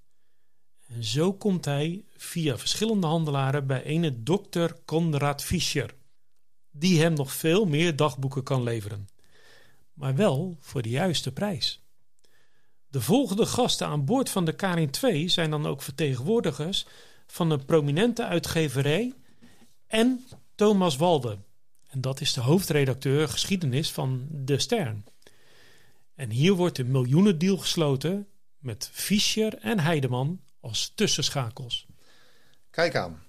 En 0.86 1.04
zo 1.04 1.32
komt 1.32 1.64
hij 1.64 2.04
via 2.16 2.58
verschillende 2.58 3.06
handelaren 3.06 3.66
bij 3.66 3.82
ene 3.82 4.22
dokter 4.22 4.76
Konrad 4.84 5.44
Fischer, 5.44 5.94
die 6.70 7.00
hem 7.00 7.12
nog 7.12 7.32
veel 7.32 7.64
meer 7.64 7.96
dagboeken 7.96 8.42
kan 8.42 8.62
leveren, 8.62 9.08
maar 9.92 10.14
wel 10.14 10.56
voor 10.60 10.82
de 10.82 10.88
juiste 10.88 11.32
prijs. 11.32 11.82
De 12.90 13.00
volgende 13.00 13.46
gasten 13.46 13.86
aan 13.86 14.04
boord 14.04 14.30
van 14.30 14.44
de 14.44 14.52
Karin 14.52 14.90
2 14.90 15.28
zijn 15.28 15.50
dan 15.50 15.66
ook 15.66 15.82
vertegenwoordigers 15.82 16.86
van 17.26 17.50
een 17.50 17.64
prominente 17.64 18.24
uitgeverij 18.24 19.14
en 19.86 20.26
Thomas 20.54 20.96
Walde. 20.96 21.38
En 21.88 22.00
dat 22.00 22.20
is 22.20 22.32
de 22.32 22.40
hoofdredacteur 22.40 23.28
geschiedenis 23.28 23.92
van 23.92 24.26
De 24.30 24.58
Stern. 24.58 25.04
En 26.14 26.30
hier 26.30 26.52
wordt 26.52 26.78
een 26.78 26.90
miljoenendeal 26.90 27.56
gesloten 27.56 28.26
met 28.58 28.90
Fischer 28.92 29.58
en 29.58 29.80
Heideman 29.80 30.40
als 30.60 30.92
tussenschakels. 30.94 31.86
Kijk 32.70 32.96
aan. 32.96 33.22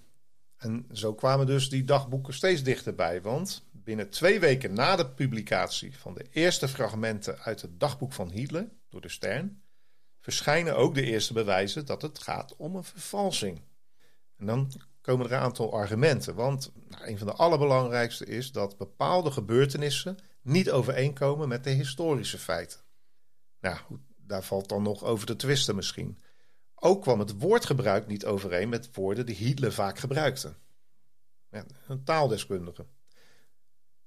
En 0.59 0.85
zo 0.91 1.13
kwamen 1.13 1.45
dus 1.45 1.69
die 1.69 1.83
dagboeken 1.83 2.33
steeds 2.33 2.63
dichterbij, 2.63 3.21
want 3.21 3.67
binnen 3.71 4.09
twee 4.09 4.39
weken 4.39 4.73
na 4.73 4.95
de 4.95 5.09
publicatie 5.09 5.97
van 5.97 6.13
de 6.13 6.25
eerste 6.31 6.67
fragmenten 6.67 7.39
uit 7.39 7.61
het 7.61 7.79
dagboek 7.79 8.13
van 8.13 8.29
Hitler 8.29 8.69
door 8.89 9.01
de 9.01 9.09
Stern, 9.09 9.63
verschijnen 10.19 10.75
ook 10.75 10.93
de 10.93 11.03
eerste 11.03 11.33
bewijzen 11.33 11.85
dat 11.85 12.01
het 12.01 12.19
gaat 12.19 12.55
om 12.55 12.75
een 12.75 12.83
vervalsing. 12.83 13.61
En 14.37 14.45
dan 14.45 14.71
komen 15.01 15.25
er 15.25 15.31
een 15.31 15.39
aantal 15.39 15.73
argumenten, 15.73 16.35
want 16.35 16.71
nou, 16.89 17.07
een 17.07 17.17
van 17.17 17.27
de 17.27 17.33
allerbelangrijkste 17.33 18.25
is 18.25 18.51
dat 18.51 18.77
bepaalde 18.77 19.31
gebeurtenissen 19.31 20.17
niet 20.41 20.71
overeenkomen 20.71 21.47
met 21.47 21.63
de 21.63 21.69
historische 21.69 22.37
feiten. 22.37 22.79
Nou, 23.59 23.77
daar 24.17 24.43
valt 24.43 24.69
dan 24.69 24.83
nog 24.83 25.03
over 25.03 25.25
te 25.25 25.35
twisten 25.35 25.75
misschien. 25.75 26.23
Ook 26.79 27.01
kwam 27.01 27.19
het 27.19 27.39
woordgebruik 27.39 28.07
niet 28.07 28.25
overeen 28.25 28.69
met 28.69 28.89
woorden 28.93 29.25
die 29.25 29.35
Hitler 29.35 29.73
vaak 29.73 29.99
gebruikte. 29.99 30.53
Ja, 31.51 31.65
een 31.87 32.03
taaldeskundige. 32.03 32.85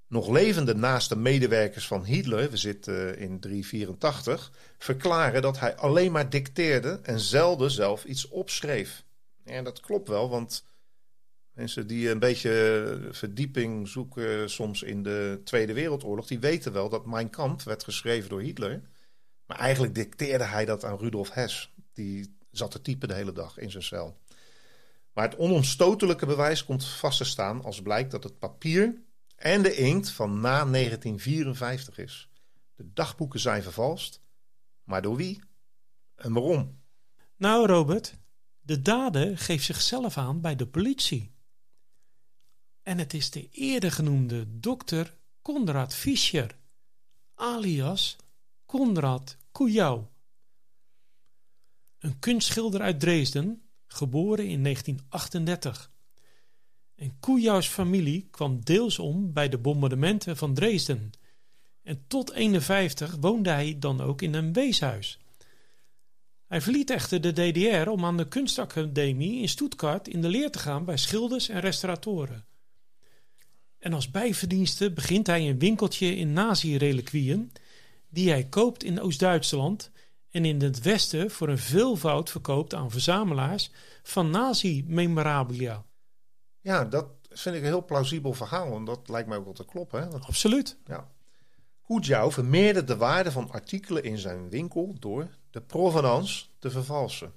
Nog 0.07 0.29
levende 0.29 0.75
naaste 0.75 1.17
medewerkers 1.17 1.87
van 1.87 2.05
Hitler, 2.05 2.50
we 2.50 2.57
zitten 2.57 3.19
in 3.19 3.41
384, 3.41 4.52
verklaren 4.79 5.43
dat 5.43 5.59
hij 5.61 5.76
alleen 5.76 6.12
maar 6.12 6.31
dicteerde 6.31 7.00
en 7.02 7.21
zelden 7.21 7.71
zelf 7.71 8.05
iets 8.05 8.29
opschreef. 8.29 9.05
En 9.45 9.64
dat 9.64 9.81
klopt 9.81 10.09
wel, 10.09 10.31
want 10.31 10.64
mensen 11.52 11.87
die 11.87 12.11
een 12.11 12.19
beetje 12.19 13.09
verdieping 13.11 13.88
zoeken 13.88 14.50
soms 14.50 14.83
in 14.83 15.02
de 15.02 15.41
Tweede 15.45 15.73
Wereldoorlog, 15.73 16.26
die 16.26 16.41
weten 16.41 16.73
wel 16.73 16.88
dat 16.88 17.07
Mein 17.07 17.31
Kampf 17.31 17.64
werd 17.64 17.85
geschreven 17.85 18.29
door 18.29 18.41
Hitler. 18.41 18.83
Maar 19.47 19.59
eigenlijk 19.59 19.95
dicteerde 19.95 20.45
hij 20.45 20.64
dat 20.64 20.85
aan 20.85 20.99
Rudolf 20.99 21.31
Hess. 21.31 21.75
Die 21.93 22.41
zat 22.53 22.71
te 22.71 22.81
typen 22.81 23.09
de 23.09 23.15
hele 23.15 23.33
dag 23.33 23.59
in 23.59 23.71
zijn 23.71 23.83
cel. 23.83 24.21
Maar 25.13 25.29
het 25.29 25.39
onomstotelijke 25.39 26.27
bewijs 26.27 26.65
komt 26.65 26.85
vast 26.85 27.19
te 27.19 27.25
staan 27.25 27.65
als 27.65 27.83
blijkt 27.83 28.11
dat 28.11 28.25
het 28.25 28.39
papier 28.39 29.03
en 29.37 29.63
de 29.63 29.75
inkt 29.75 30.11
van 30.11 30.41
na 30.41 30.65
1954 30.65 31.99
is. 31.99 32.29
De 32.75 32.93
dagboeken 32.93 33.41
zijn 33.41 33.63
vervalst, 33.63 34.21
maar 34.85 35.03
door 35.03 35.17
wie 35.17 35.41
en 36.15 36.33
waarom? 36.33 36.81
Nou, 37.37 37.67
Robert, 37.67 38.15
de 38.61 38.83
dader 38.83 39.39
geeft 39.39 39.65
zichzelf 39.65 40.19
aan 40.19 40.41
bij 40.41 40.57
de 40.57 40.67
politie. 40.67 41.31
En 42.83 42.99
het 42.99 43.15
is 43.15 43.31
de 43.31 43.49
eerder 43.51 43.93
genoemde 43.93 44.59
dokter 44.59 45.17
Konrad 45.43 45.95
Fischer, 45.95 46.59
alias 47.35 48.17
Konrad 48.67 49.37
Kujau. 49.53 50.05
Een 52.03 52.19
kunstschilder 52.19 52.81
uit 52.81 53.01
Dresden, 53.01 53.63
geboren 53.87 54.49
in 54.49 54.63
1938. 54.63 55.91
En 56.95 57.17
Kujau's 57.21 57.67
familie 57.67 58.29
kwam 58.31 58.65
deels 58.65 58.99
om 58.99 59.33
bij 59.33 59.49
de 59.49 59.59
bombardementen 59.59 60.37
van 60.37 60.55
Dresden. 60.55 61.11
En 61.83 62.05
tot 62.07 62.33
51 62.33 63.17
woonde 63.21 63.51
hij 63.51 63.77
dan 63.79 64.01
ook 64.01 64.23
in 64.23 64.35
een 64.35 64.53
weeshuis. 64.53 65.19
Hij 66.47 66.61
verliet 66.61 66.91
echter 66.91 67.21
de 67.21 67.33
DDR 67.33 67.88
om 67.88 68.05
aan 68.05 68.17
de 68.17 68.29
kunstacademie 68.29 69.41
in 69.41 69.49
Stuttgart 69.49 70.09
in 70.09 70.21
de 70.21 70.29
leer 70.29 70.51
te 70.51 70.59
gaan 70.59 70.85
bij 70.85 70.97
schilders 70.97 71.49
en 71.49 71.61
restauratoren. 71.61 72.45
En 73.79 73.93
als 73.93 74.11
bijverdienste 74.11 74.91
begint 74.91 75.27
hij 75.27 75.49
een 75.49 75.59
winkeltje 75.59 76.17
in 76.17 76.33
nazi-reliquieën 76.33 77.53
die 78.09 78.31
hij 78.31 78.45
koopt 78.45 78.85
in 78.85 79.01
Oost-Duitsland 79.01 79.91
en 80.33 80.45
in 80.45 80.62
het 80.62 80.81
Westen 80.81 81.31
voor 81.31 81.49
een 81.49 81.59
veelvoud 81.59 82.31
verkoopt 82.31 82.75
aan 82.75 82.90
verzamelaars 82.90 83.71
van 84.03 84.31
nazi-memorabilia. 84.31 85.85
Ja, 86.61 86.85
dat 86.85 87.07
vind 87.29 87.55
ik 87.55 87.61
een 87.61 87.66
heel 87.66 87.85
plausibel 87.85 88.33
verhaal 88.33 88.77
en 88.77 88.85
dat 88.85 89.09
lijkt 89.09 89.29
mij 89.29 89.38
ook 89.38 89.45
wel 89.45 89.53
te 89.53 89.64
kloppen. 89.64 90.03
Hè? 90.03 90.09
Absoluut. 90.18 90.77
Ja. 90.87 91.11
Kujau 91.87 92.33
vermeerderde 92.33 92.92
de 92.92 92.99
waarde 92.99 93.33
van 93.33 93.51
artikelen 93.51 94.03
in 94.03 94.18
zijn 94.18 94.49
winkel 94.49 94.97
door 94.99 95.29
de 95.51 95.61
provenance 95.61 96.45
te 96.59 96.71
vervalsen. 96.71 97.33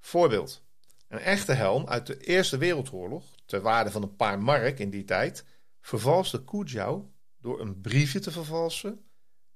Voorbeeld. 0.00 0.62
Een 1.08 1.18
echte 1.18 1.52
helm 1.52 1.86
uit 1.86 2.06
de 2.06 2.18
Eerste 2.18 2.58
Wereldoorlog, 2.58 3.24
ter 3.44 3.60
waarde 3.60 3.90
van 3.90 4.02
een 4.02 4.16
paar 4.16 4.38
mark 4.38 4.78
in 4.78 4.90
die 4.90 5.04
tijd, 5.04 5.44
vervalste 5.80 6.44
Kujau 6.44 7.02
door 7.40 7.60
een 7.60 7.80
briefje 7.80 8.18
te 8.18 8.30
vervalsen 8.30 9.05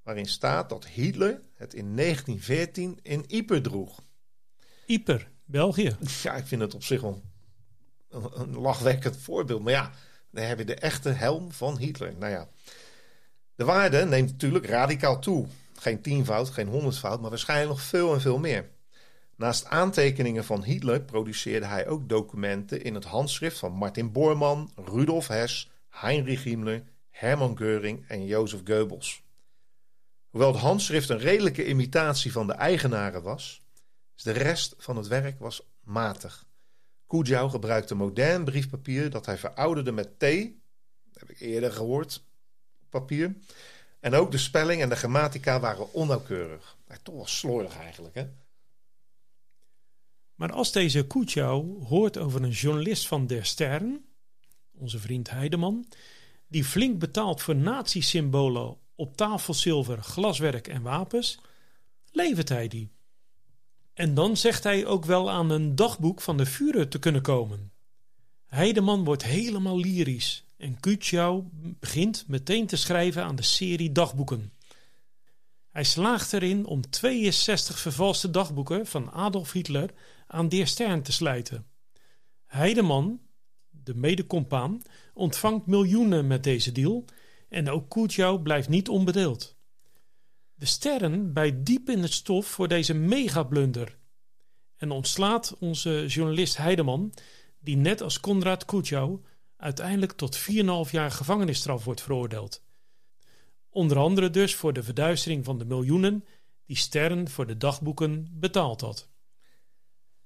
waarin 0.03 0.27
staat 0.27 0.69
dat 0.69 0.87
Hitler 0.87 1.41
het 1.55 1.75
in 1.75 1.97
1914 1.97 2.99
in 3.03 3.25
Yper 3.27 3.63
droeg. 3.63 4.03
Yper, 4.87 5.31
België. 5.45 5.97
Ja, 6.23 6.35
ik 6.35 6.47
vind 6.47 6.61
het 6.61 6.75
op 6.75 6.85
zich 6.85 7.01
wel 7.01 7.23
een, 8.09 8.41
een 8.41 8.57
lachwekkend 8.57 9.17
voorbeeld. 9.17 9.63
Maar 9.63 9.73
ja, 9.73 9.93
dan 10.31 10.45
heb 10.45 10.59
je 10.59 10.65
de 10.65 10.75
echte 10.75 11.09
helm 11.09 11.53
van 11.53 11.79
Hitler. 11.79 12.15
Nou 12.19 12.33
ja, 12.33 12.49
de 13.55 13.65
waarde 13.65 14.05
neemt 14.05 14.31
natuurlijk 14.31 14.67
radicaal 14.67 15.19
toe. 15.19 15.47
Geen 15.75 16.03
tienvoud, 16.03 16.49
geen 16.49 16.69
honderdvoud, 16.69 17.21
maar 17.21 17.31
waarschijnlijk 17.31 17.71
nog 17.71 17.83
veel 17.83 18.15
en 18.15 18.21
veel 18.21 18.39
meer. 18.39 18.69
Naast 19.37 19.67
aantekeningen 19.67 20.45
van 20.45 20.63
Hitler 20.63 21.03
produceerde 21.03 21.67
hij 21.67 21.89
ook 21.89 22.09
documenten 22.09 22.83
in 22.83 22.95
het 22.95 23.05
handschrift 23.05 23.59
van 23.59 23.73
Martin 23.73 24.13
Bormann, 24.13 24.71
Rudolf 24.85 25.29
Hess, 25.29 25.71
Heinrich 25.89 26.43
Himmler, 26.43 26.83
Hermann 27.11 27.59
Göring 27.63 28.09
en 28.09 28.27
Jozef 28.27 28.61
Goebbels. 28.65 29.23
Hoewel 30.31 30.53
het 30.53 30.61
handschrift 30.61 31.09
een 31.09 31.19
redelijke 31.19 31.67
imitatie 31.67 32.33
van 32.33 32.47
de 32.47 32.53
eigenaren 32.53 33.23
was, 33.23 33.63
is 34.17 34.23
de 34.23 34.33
rest 34.33 34.75
van 34.79 34.97
het 34.97 35.07
werk 35.07 35.39
was 35.39 35.63
matig. 35.81 36.47
Kujau 37.07 37.51
gebruikte 37.51 37.95
modern 37.95 38.45
briefpapier 38.45 39.11
dat 39.11 39.27
hij 39.27 39.39
verouderde 39.39 39.93
met 39.93 40.19
thee, 40.19 40.63
heb 41.13 41.31
ik 41.31 41.41
eerder 41.41 41.73
gehoord, 41.73 42.25
papier. 42.89 43.37
En 44.01 44.15
ook 44.15 44.31
de 44.31 44.39
spelling 44.39 44.83
en 44.83 44.89
de 44.89 44.97
grammatica 44.97 45.61
waren 45.61 45.93
onnauwkeurig. 45.93 46.77
Maar 46.87 47.03
toch 47.03 47.15
wel 47.15 47.27
slordig 47.27 47.77
eigenlijk, 47.77 48.15
hè? 48.15 48.27
Maar 50.35 50.53
als 50.53 50.73
deze 50.73 51.07
Kujau 51.07 51.85
hoort 51.85 52.19
over 52.19 52.43
een 52.43 52.51
journalist 52.51 53.07
van 53.07 53.27
Der 53.27 53.45
Stern, 53.45 54.05
onze 54.73 54.99
vriend 54.99 55.31
Heideman, 55.31 55.87
die 56.47 56.65
flink 56.65 56.99
betaalt 56.99 57.43
voor 57.43 57.57
nazi-symbolen 57.57 58.77
op 59.01 59.17
tafelzilver, 59.17 60.03
glaswerk 60.03 60.69
en 60.69 60.83
wapens, 60.83 61.39
levert 62.13 62.49
hij 62.49 62.69
die. 62.69 62.91
En 63.95 64.15
dan 64.15 64.37
zegt 64.37 64.65
hij 64.65 64.87
ook 64.87 65.05
wel 65.05 65.31
aan 65.31 65.51
een 65.51 65.75
dagboek 65.75 66.21
van 66.21 66.37
de 66.37 66.47
Führer 66.47 66.89
te 66.89 66.99
kunnen 66.99 67.23
komen. 67.23 67.73
Heideman 68.47 69.05
wordt 69.05 69.25
helemaal 69.25 69.79
lyrisch 69.79 70.45
en 70.57 70.81
Kutschau 70.81 71.45
begint 71.53 72.25
meteen 72.29 72.67
te 72.67 72.77
schrijven 72.77 73.25
aan 73.25 73.37
de 73.37 73.43
serie 73.43 73.93
dagboeken. 73.93 74.53
Hij 75.71 75.85
slaagt 75.85 76.33
erin 76.33 76.67
om 76.67 76.91
62 76.91 77.79
vervalste 77.79 78.31
dagboeken 78.31 78.87
van 78.87 79.11
Adolf 79.11 79.53
Hitler 79.53 79.91
aan 80.27 80.49
Der 80.49 80.67
Stern 80.67 81.03
te 81.03 81.13
slijten. 81.13 81.67
Heideman, 82.47 83.21
de 83.71 83.95
medecompaan, 83.95 84.83
ontvangt 85.15 85.67
miljoenen 85.67 86.27
met 86.27 86.43
deze 86.43 86.73
deal 86.73 87.05
en 87.51 87.71
ook 87.71 87.91
Kutschau 87.91 88.41
blijft 88.41 88.69
niet 88.69 88.89
onbedeeld. 88.89 89.57
De 90.55 90.67
sterren 90.67 91.33
bij 91.33 91.63
diep 91.63 91.89
in 91.89 92.03
het 92.03 92.13
stof 92.13 92.47
voor 92.47 92.69
deze 92.69 92.95
megablunder 92.95 93.99
en 94.77 94.91
ontslaat 94.91 95.57
onze 95.59 96.07
journalist 96.07 96.57
Heideman, 96.57 97.15
die 97.59 97.77
net 97.77 98.01
als 98.01 98.21
Konrad 98.21 98.65
Kutschau 98.65 99.21
uiteindelijk 99.57 100.13
tot 100.13 100.39
4,5 100.39 100.91
jaar 100.91 101.11
gevangenisstraf 101.11 101.85
wordt 101.85 102.03
veroordeeld. 102.03 102.63
Onder 103.69 103.99
andere 103.99 104.31
dus 104.31 104.55
voor 104.55 104.73
de 104.73 104.83
verduistering 104.83 105.45
van 105.45 105.59
de 105.59 105.65
miljoenen 105.65 106.25
die 106.67 106.77
Stern 106.77 107.29
voor 107.29 107.47
de 107.47 107.57
dagboeken 107.57 108.29
betaald 108.33 108.81
had. 108.81 109.09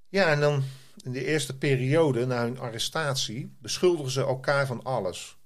Ja, 0.08 0.30
en 0.30 0.40
dan 0.40 0.62
in 1.02 1.12
de 1.12 1.24
eerste 1.24 1.58
periode 1.58 2.26
na 2.26 2.42
hun 2.42 2.58
arrestatie 2.58 3.56
beschuldigen 3.60 4.12
ze 4.12 4.20
elkaar 4.20 4.66
van 4.66 4.82
alles. 4.82 5.36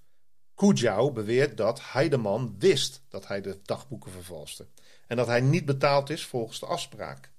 Kujau 0.59 1.13
beweert 1.13 1.57
dat 1.57 1.81
Heideman 1.93 2.55
wist 2.59 3.03
dat 3.09 3.27
hij 3.27 3.41
de 3.41 3.59
dagboeken 3.63 4.11
vervalste 4.11 4.67
en 5.07 5.17
dat 5.17 5.27
hij 5.27 5.41
niet 5.41 5.65
betaald 5.65 6.11
is 6.11 6.27
volgens 6.27 6.61
de 6.61 6.67
afspraak. 6.67 7.33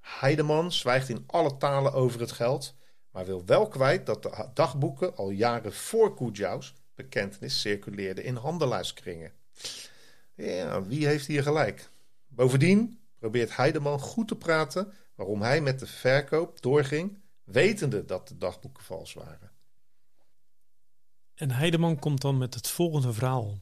Heideman 0.00 0.72
zwijgt 0.72 1.08
in 1.08 1.24
alle 1.26 1.56
talen 1.56 1.92
over 1.92 2.20
het 2.20 2.32
geld, 2.32 2.74
maar 3.10 3.26
wil 3.26 3.44
wel 3.44 3.68
kwijt 3.68 4.06
dat 4.06 4.22
de 4.22 4.48
dagboeken 4.54 5.16
al 5.16 5.30
jaren 5.30 5.72
voor 5.72 6.14
Kujau's 6.14 6.74
bekentenis 6.94 7.60
circuleerden 7.60 8.24
in 8.24 8.36
handelaarskringen. 8.36 9.32
Ja, 10.34 10.82
wie 10.82 11.06
heeft 11.06 11.26
hier 11.26 11.42
gelijk? 11.42 11.90
Bovendien 12.26 13.00
probeert 13.18 13.56
Heideman 13.56 14.00
goed 14.00 14.28
te 14.28 14.36
praten 14.36 14.92
waarom 15.14 15.42
hij 15.42 15.60
met 15.60 15.78
de 15.78 15.86
verkoop 15.86 16.62
doorging, 16.62 17.18
wetende 17.44 18.04
dat 18.04 18.28
de 18.28 18.38
dagboeken 18.38 18.84
vals 18.84 19.12
waren. 19.12 19.50
En 21.40 21.50
Heideman 21.50 21.98
komt 21.98 22.20
dan 22.20 22.38
met 22.38 22.54
het 22.54 22.68
volgende 22.68 23.12
verhaal. 23.12 23.60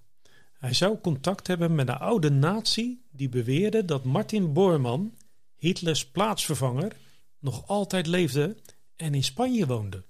Hij 0.52 0.74
zou 0.74 0.98
contact 0.98 1.46
hebben 1.46 1.74
met 1.74 1.88
een 1.88 1.98
oude 1.98 2.30
nazi 2.30 3.02
die 3.10 3.28
beweerde 3.28 3.84
dat 3.84 4.04
Martin 4.04 4.52
Bormann, 4.52 5.16
Hitlers 5.56 6.10
plaatsvervanger, 6.10 6.96
nog 7.38 7.66
altijd 7.66 8.06
leefde 8.06 8.56
en 8.96 9.14
in 9.14 9.24
Spanje 9.24 9.66
woonde. 9.66 10.04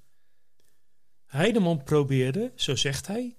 Heideman 1.27 1.83
probeerde, 1.83 2.53
zo 2.55 2.77
zegt 2.77 3.07
hij, 3.07 3.37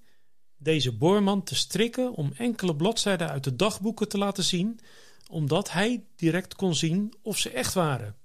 deze 0.56 0.92
Bormann 0.92 1.42
te 1.42 1.54
strikken 1.54 2.12
om 2.12 2.32
enkele 2.36 2.76
bladzijden 2.76 3.28
uit 3.28 3.44
de 3.44 3.56
dagboeken 3.56 4.08
te 4.08 4.18
laten 4.18 4.44
zien, 4.44 4.80
omdat 5.28 5.72
hij 5.72 6.04
direct 6.16 6.54
kon 6.54 6.74
zien 6.74 7.14
of 7.22 7.38
ze 7.38 7.50
echt 7.50 7.74
waren. 7.74 8.16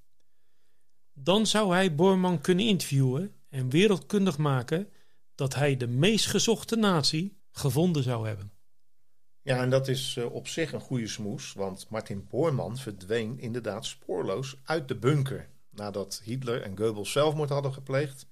Dan 1.14 1.48
zou 1.48 1.74
hij 1.74 1.96
Bormann 1.96 2.42
kunnen 2.42 2.66
interviewen 2.66 3.34
en 3.50 3.70
wereldkundig 3.70 4.38
maken 4.38 4.90
dat 5.36 5.56
hij 5.56 5.78
de 5.78 5.88
meest 5.88 6.26
gezochte 6.26 6.76
natie 6.76 7.38
gevonden 7.52 8.04
zou 8.04 8.28
hebben. 8.28 8.52
Ja, 9.42 9.62
en 9.62 9.70
dat 9.70 9.88
is 9.88 10.16
uh, 10.16 10.34
op 10.34 10.48
zich 10.48 10.72
een 10.72 10.80
goede 10.80 11.08
smoes, 11.08 11.54
want 11.54 11.90
Martin 11.90 12.28
Bormann 12.30 12.78
verdween 12.78 13.40
inderdaad 13.40 13.86
spoorloos 13.86 14.58
uit 14.64 14.88
de 14.88 14.96
bunker 14.96 15.50
nadat 15.70 16.22
Hitler 16.24 16.62
en 16.62 16.78
Goebbels 16.78 17.12
zelfmoord 17.12 17.50
hadden 17.50 17.74
gepleegd. 17.74 18.28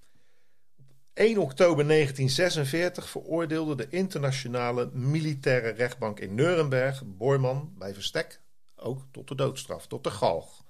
Op 0.80 0.86
1 1.14 1.38
oktober 1.38 1.88
1946 1.88 3.10
veroordeelde 3.10 3.76
de 3.76 3.88
internationale 3.90 4.90
militaire 4.94 5.70
rechtbank 5.70 6.20
in 6.20 6.36
Nuremberg 6.36 7.04
Bormann 7.06 7.74
bij 7.78 7.94
verstek 7.94 8.42
ook 8.76 9.02
tot 9.12 9.28
de 9.28 9.36
doodstraf, 9.36 9.88
tot 9.88 10.04
de 10.04 10.12
galg. 10.12 10.64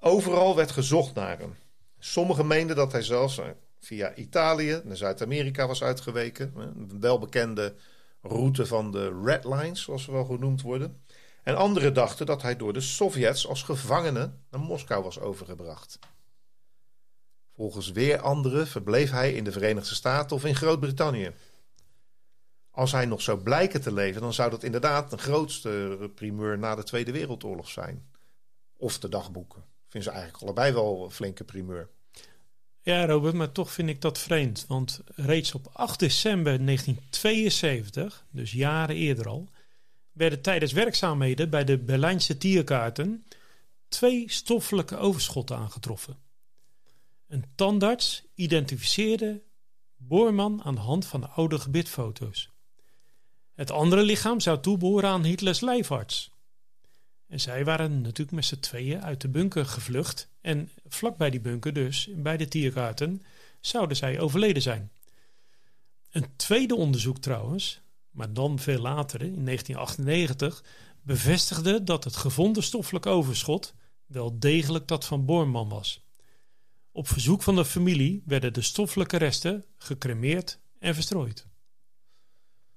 Overal 0.00 0.56
werd 0.56 0.70
gezocht 0.70 1.14
naar 1.14 1.38
hem. 1.38 1.56
Sommigen 1.98 2.46
meenden 2.46 2.76
dat 2.76 2.92
hij 2.92 3.02
zelfs 3.02 3.40
via 3.78 4.14
Italië 4.14 4.80
naar 4.84 4.96
Zuid-Amerika 4.96 5.66
was 5.66 5.82
uitgeweken. 5.82 6.52
Een 6.56 7.00
welbekende 7.00 7.74
route 8.22 8.66
van 8.66 8.90
de 8.90 9.20
Red 9.24 9.44
Lines, 9.44 9.82
zoals 9.82 10.02
ze 10.02 10.12
wel 10.12 10.24
genoemd 10.24 10.62
worden. 10.62 11.02
En 11.42 11.56
anderen 11.56 11.94
dachten 11.94 12.26
dat 12.26 12.42
hij 12.42 12.56
door 12.56 12.72
de 12.72 12.80
Sovjets 12.80 13.46
als 13.46 13.62
gevangene 13.62 14.32
naar 14.50 14.60
Moskou 14.60 15.02
was 15.02 15.20
overgebracht. 15.20 15.98
Volgens 17.54 17.90
weer 17.90 18.20
anderen 18.20 18.66
verbleef 18.66 19.10
hij 19.10 19.32
in 19.32 19.44
de 19.44 19.52
Verenigde 19.52 19.94
Staten 19.94 20.36
of 20.36 20.44
in 20.44 20.54
Groot-Brittannië. 20.54 21.34
Als 22.70 22.92
hij 22.92 23.06
nog 23.06 23.22
zou 23.22 23.38
blijken 23.38 23.80
te 23.80 23.92
leven, 23.92 24.20
dan 24.20 24.32
zou 24.32 24.50
dat 24.50 24.62
inderdaad 24.62 25.10
de 25.10 25.18
grootste 25.18 26.10
primeur 26.14 26.58
na 26.58 26.74
de 26.74 26.82
Tweede 26.82 27.12
Wereldoorlog 27.12 27.68
zijn. 27.68 28.10
Of 28.76 28.98
de 28.98 29.08
dagboeken. 29.08 29.60
Ik 29.60 29.88
vind 29.88 30.04
ze 30.04 30.10
eigenlijk 30.10 30.42
allebei 30.42 30.72
wel 30.72 31.04
een 31.04 31.10
flinke 31.10 31.44
primeur. 31.44 31.88
Ja, 32.88 33.06
Robert, 33.06 33.34
maar 33.34 33.52
toch 33.52 33.72
vind 33.72 33.88
ik 33.88 34.00
dat 34.00 34.18
vreemd. 34.18 34.64
Want 34.68 35.00
reeds 35.14 35.54
op 35.54 35.70
8 35.72 35.98
december 35.98 36.64
1972, 36.64 38.26
dus 38.30 38.52
jaren 38.52 38.96
eerder 38.96 39.28
al, 39.28 39.48
werden 40.12 40.42
tijdens 40.42 40.72
werkzaamheden 40.72 41.50
bij 41.50 41.64
de 41.64 41.78
Berlijnse 41.78 42.38
tierkaarten 42.38 43.24
twee 43.88 44.30
stoffelijke 44.30 44.96
overschotten 44.96 45.56
aangetroffen. 45.56 46.16
Een 47.26 47.44
tandarts 47.54 48.22
identificeerde 48.34 49.42
Boorman 49.96 50.62
aan 50.62 50.74
de 50.74 50.80
hand 50.80 51.06
van 51.06 51.20
de 51.20 51.28
oude 51.28 51.58
gebitfoto's. 51.58 52.50
Het 53.54 53.70
andere 53.70 54.02
lichaam 54.02 54.40
zou 54.40 54.60
toebehoren 54.60 55.10
aan 55.10 55.24
Hitlers 55.24 55.60
lijfarts. 55.60 56.37
En 57.28 57.40
zij 57.40 57.64
waren 57.64 58.00
natuurlijk 58.00 58.36
met 58.36 58.44
z'n 58.44 58.58
tweeën 58.58 59.02
uit 59.02 59.20
de 59.20 59.28
bunker 59.28 59.66
gevlucht. 59.66 60.28
En 60.40 60.70
vlakbij 60.86 61.30
die 61.30 61.40
bunker 61.40 61.72
dus, 61.72 62.08
bij 62.14 62.36
de 62.36 62.48
tierkaarten, 62.48 63.22
zouden 63.60 63.96
zij 63.96 64.20
overleden 64.20 64.62
zijn. 64.62 64.90
Een 66.10 66.36
tweede 66.36 66.74
onderzoek 66.74 67.18
trouwens, 67.18 67.80
maar 68.10 68.32
dan 68.32 68.58
veel 68.58 68.80
later, 68.80 69.22
in 69.22 69.44
1998, 69.44 70.64
bevestigde 71.02 71.84
dat 71.84 72.04
het 72.04 72.16
gevonden 72.16 72.62
stoffelijk 72.62 73.06
overschot 73.06 73.74
wel 74.06 74.38
degelijk 74.38 74.88
dat 74.88 75.04
van 75.04 75.24
Bormann 75.24 75.68
was. 75.68 76.06
Op 76.92 77.08
verzoek 77.08 77.42
van 77.42 77.54
de 77.56 77.64
familie 77.64 78.22
werden 78.26 78.52
de 78.52 78.62
stoffelijke 78.62 79.16
resten 79.16 79.64
gecremeerd 79.76 80.58
en 80.78 80.94
verstrooid. 80.94 81.46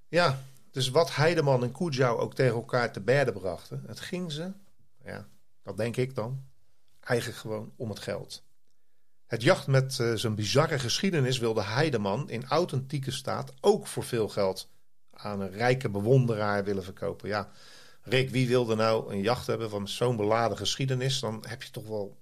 Ja, 0.07 0.43
dus 0.71 0.89
wat 0.89 1.15
Heideman 1.15 1.63
en 1.63 1.71
Kujau 1.71 2.19
ook 2.19 2.33
tegen 2.33 2.55
elkaar 2.55 2.91
te 2.91 3.01
berden 3.01 3.33
brachten, 3.33 3.83
het 3.87 3.99
ging 3.99 4.31
ze, 4.31 4.51
ja, 5.05 5.27
dat 5.63 5.77
denk 5.77 5.97
ik 5.97 6.15
dan, 6.15 6.43
eigenlijk 6.99 7.39
gewoon 7.39 7.73
om 7.75 7.89
het 7.89 7.99
geld. 7.99 8.43
Het 9.25 9.41
jacht 9.41 9.67
met 9.67 9.97
uh, 10.01 10.15
zijn 10.15 10.35
bizarre 10.35 10.79
geschiedenis 10.79 11.37
wilde 11.37 11.63
Heideman 11.63 12.29
in 12.29 12.45
authentieke 12.45 13.11
staat 13.11 13.53
ook 13.59 13.87
voor 13.87 14.03
veel 14.03 14.29
geld 14.29 14.69
aan 15.11 15.41
een 15.41 15.51
rijke 15.51 15.89
bewonderaar 15.89 16.63
willen 16.63 16.83
verkopen. 16.83 17.29
Ja, 17.29 17.51
Rick, 18.01 18.29
wie 18.29 18.47
wilde 18.47 18.75
nou 18.75 19.13
een 19.13 19.21
jacht 19.21 19.47
hebben 19.47 19.69
van 19.69 19.87
zo'n 19.87 20.15
beladen 20.15 20.57
geschiedenis? 20.57 21.19
Dan 21.19 21.43
heb 21.47 21.63
je 21.63 21.71
toch 21.71 21.87
wel 21.87 22.21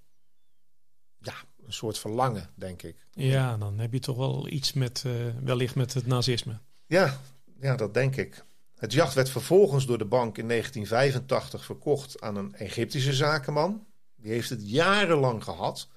ja, 1.18 1.34
een 1.66 1.72
soort 1.72 1.98
verlangen, 1.98 2.50
denk 2.54 2.82
ik. 2.82 3.06
Ja, 3.10 3.56
dan 3.56 3.78
heb 3.78 3.92
je 3.92 3.98
toch 3.98 4.16
wel 4.16 4.48
iets 4.48 4.72
met, 4.72 5.02
uh, 5.06 5.12
wellicht 5.42 5.74
met 5.74 5.94
het 5.94 6.06
nazisme. 6.06 6.58
Ja, 6.86 7.20
ja, 7.60 7.76
dat 7.76 7.94
denk 7.94 8.16
ik. 8.16 8.44
Het 8.76 8.92
jacht 8.92 9.14
werd 9.14 9.30
vervolgens 9.30 9.86
door 9.86 9.98
de 9.98 10.04
bank 10.04 10.38
in 10.38 10.48
1985 10.48 11.64
verkocht 11.64 12.20
aan 12.20 12.36
een 12.36 12.54
Egyptische 12.54 13.12
zakenman. 13.12 13.86
Die 14.16 14.32
heeft 14.32 14.50
het 14.50 14.70
jarenlang 14.70 15.44
gehad. 15.44 15.88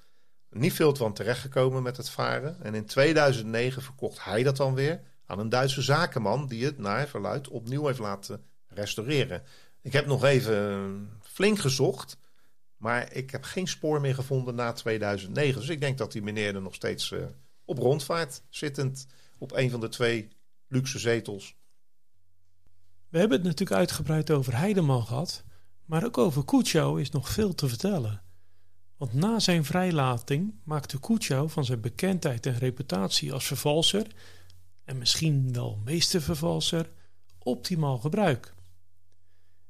Niet 0.50 0.72
veel 0.72 0.96
van 0.96 1.14
terechtgekomen 1.14 1.82
met 1.82 1.96
het 1.96 2.10
varen. 2.10 2.62
En 2.62 2.74
in 2.74 2.86
2009 2.86 3.82
verkocht 3.82 4.24
hij 4.24 4.42
dat 4.42 4.56
dan 4.56 4.74
weer 4.74 5.00
aan 5.26 5.38
een 5.38 5.48
Duitse 5.48 5.82
zakenman 5.82 6.46
die 6.46 6.64
het 6.64 6.78
naar 6.78 7.08
verluid 7.08 7.48
opnieuw 7.48 7.86
heeft 7.86 7.98
laten 7.98 8.44
restaureren. 8.68 9.42
Ik 9.82 9.92
heb 9.92 10.06
nog 10.06 10.24
even 10.24 11.10
flink 11.22 11.58
gezocht, 11.58 12.18
maar 12.76 13.12
ik 13.12 13.30
heb 13.30 13.44
geen 13.44 13.68
spoor 13.68 14.00
meer 14.00 14.14
gevonden 14.14 14.54
na 14.54 14.72
2009. 14.72 15.60
Dus 15.60 15.68
ik 15.68 15.80
denk 15.80 15.98
dat 15.98 16.12
die 16.12 16.22
meneer 16.22 16.54
er 16.54 16.62
nog 16.62 16.74
steeds 16.74 17.10
uh, 17.10 17.24
op 17.64 17.78
rondvaart, 17.78 18.42
zittend 18.48 19.06
op 19.38 19.52
een 19.52 19.70
van 19.70 19.80
de 19.80 19.88
twee 19.88 20.28
luxe 20.74 20.98
zetels. 20.98 21.56
We 23.08 23.18
hebben 23.18 23.38
het 23.38 23.46
natuurlijk 23.46 23.78
uitgebreid 23.78 24.30
over 24.30 24.56
Heideman 24.56 25.06
gehad, 25.06 25.44
maar 25.84 26.04
ook 26.04 26.18
over 26.18 26.44
Kuchau 26.44 27.00
is 27.00 27.10
nog 27.10 27.28
veel 27.28 27.54
te 27.54 27.68
vertellen. 27.68 28.22
Want 28.96 29.12
na 29.12 29.38
zijn 29.38 29.64
vrijlating 29.64 30.54
maakte 30.64 31.00
Kuchau 31.00 31.50
van 31.50 31.64
zijn 31.64 31.80
bekendheid 31.80 32.46
en 32.46 32.58
reputatie 32.58 33.32
als 33.32 33.46
vervalser 33.46 34.06
en 34.84 34.98
misschien 34.98 35.52
wel 35.52 35.80
meestervervalser, 35.84 36.90
optimaal 37.38 37.98
gebruik. 37.98 38.54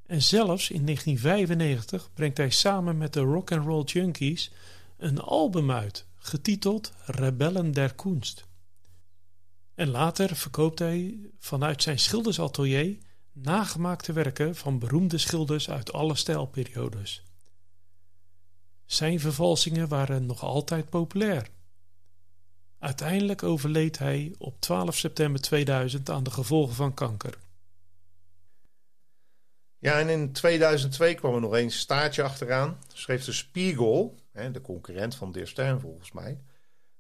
En 0.07 0.23
zelfs 0.23 0.71
in 0.71 0.85
1995 0.85 2.13
brengt 2.15 2.37
hij 2.37 2.51
samen 2.51 2.99
met 2.99 3.13
de 3.13 3.21
Rock 3.21 3.53
and 3.53 3.67
Roll 3.67 3.85
Junkies 3.85 4.53
een 4.97 5.21
album 5.21 5.71
uit, 5.71 6.07
getiteld 6.17 6.93
Rebellen 7.05 7.73
der 7.73 7.95
Kunst. 7.95 8.47
En 9.75 9.89
later 9.89 10.37
verkoopt 10.37 10.79
hij 10.79 11.19
vanuit 11.39 11.83
zijn 11.83 11.99
schildersatelier 11.99 12.97
nagemaakte 13.33 14.13
werken 14.13 14.57
van 14.57 14.79
beroemde 14.79 15.19
schilders 15.19 15.71
uit 15.71 15.93
alle 15.93 16.15
stijlperiodes. 16.15 17.23
Zijn 18.85 19.21
vervalsingen 19.21 19.89
waren 19.89 20.27
nog 20.27 20.43
altijd 20.43 20.89
populair. 20.89 21.49
Uiteindelijk 22.79 23.43
overleed 23.43 23.99
hij 23.99 24.35
op 24.39 24.61
12 24.61 24.97
september 24.97 25.41
2000 25.41 26.11
aan 26.11 26.25
de 26.25 26.31
gevolgen 26.31 26.75
van 26.75 26.95
kanker. 26.95 27.39
Ja, 29.79 29.99
en 29.99 30.09
in 30.09 30.33
2002 30.33 31.15
kwam 31.15 31.35
er 31.35 31.41
nog 31.41 31.55
eens 31.55 31.79
staartje 31.79 32.23
achteraan. 32.23 32.79
Schreef 32.93 33.25
de 33.25 33.33
Spiegel, 33.33 34.19
de 34.33 34.61
concurrent 34.63 35.15
van 35.15 35.33
De 35.33 35.47
Stern 35.47 35.81
volgens 35.81 36.13
mij, 36.13 36.41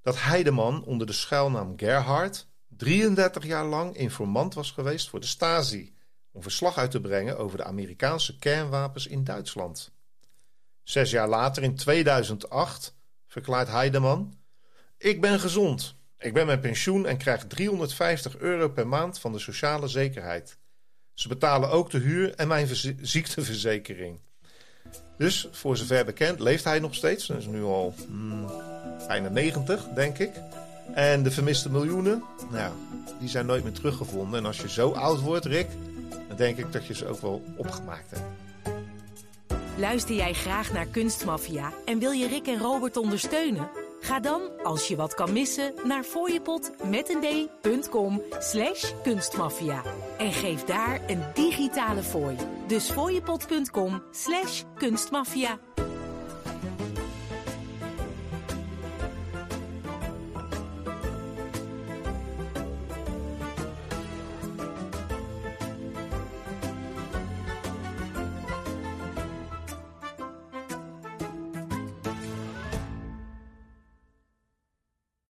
dat 0.02 0.22
Heideman 0.22 0.84
onder 0.84 1.06
de 1.06 1.12
schuilnaam 1.12 1.72
Gerhard 1.76 2.46
33 2.76 3.44
jaar 3.44 3.64
lang 3.64 3.96
informant 3.96 4.54
was 4.54 4.70
geweest 4.70 5.08
voor 5.08 5.20
de 5.20 5.26
Stasi 5.26 5.94
om 6.32 6.42
verslag 6.42 6.78
uit 6.78 6.90
te 6.90 7.00
brengen 7.00 7.38
over 7.38 7.58
de 7.58 7.64
Amerikaanse 7.64 8.38
kernwapens 8.38 9.06
in 9.06 9.24
Duitsland. 9.24 9.92
Zes 10.82 11.10
jaar 11.10 11.28
later, 11.28 11.62
in 11.62 11.76
2008, 11.76 12.94
verklaart 13.26 13.68
Heideman 13.68 14.42
ik 15.04 15.20
ben 15.20 15.40
gezond. 15.40 15.94
Ik 16.18 16.34
ben 16.34 16.46
met 16.46 16.60
pensioen 16.60 17.06
en 17.06 17.16
krijg 17.16 17.46
350 17.46 18.36
euro 18.36 18.68
per 18.68 18.88
maand 18.88 19.18
van 19.18 19.32
de 19.32 19.38
sociale 19.38 19.88
zekerheid. 19.88 20.58
Ze 21.14 21.28
betalen 21.28 21.70
ook 21.70 21.90
de 21.90 21.98
huur 21.98 22.34
en 22.34 22.48
mijn 22.48 22.68
ziekteverzekering. 23.00 24.20
Dus 25.18 25.48
voor 25.50 25.76
zover 25.76 26.04
bekend 26.04 26.40
leeft 26.40 26.64
hij 26.64 26.78
nog 26.78 26.94
steeds. 26.94 27.26
Dat 27.26 27.36
is 27.36 27.46
nu 27.46 27.62
al 27.62 27.94
hmm, 28.06 28.46
bijna 29.06 29.28
90, 29.28 29.84
denk 29.94 30.18
ik. 30.18 30.30
En 30.92 31.22
de 31.22 31.30
vermiste 31.30 31.70
miljoenen, 31.70 32.22
nou, 32.50 32.72
die 33.18 33.28
zijn 33.28 33.46
nooit 33.46 33.62
meer 33.62 33.72
teruggevonden. 33.72 34.38
En 34.38 34.46
als 34.46 34.60
je 34.60 34.68
zo 34.68 34.90
oud 34.90 35.20
wordt, 35.20 35.44
Rick, 35.44 35.68
dan 36.28 36.36
denk 36.36 36.56
ik 36.56 36.72
dat 36.72 36.86
je 36.86 36.94
ze 36.94 37.06
ook 37.08 37.20
wel 37.20 37.44
opgemaakt 37.56 38.10
hebt. 38.10 38.22
Luister 39.76 40.14
jij 40.14 40.32
graag 40.32 40.72
naar 40.72 40.86
Kunstmafia 40.86 41.72
en 41.84 41.98
wil 41.98 42.10
je 42.10 42.28
Rick 42.28 42.46
en 42.46 42.58
Robert 42.58 42.96
ondersteunen? 42.96 43.68
Ga 44.00 44.20
dan, 44.20 44.40
als 44.62 44.88
je 44.88 44.96
wat 44.96 45.14
kan 45.14 45.32
missen, 45.32 45.74
naar 45.84 46.02
fooiepot 46.02 46.70
met 46.90 47.08
een 47.08 47.48
d.com 47.60 48.22
slash 48.38 48.92
kunstmafia. 49.02 49.82
En 50.18 50.32
geef 50.32 50.64
daar 50.64 51.00
een 51.06 51.22
digitale 51.34 52.02
fooi. 52.02 52.36
Dus 52.66 52.90
fooiepot.com 52.90 54.02
slash 54.10 54.62
kunstmafia. 54.74 55.58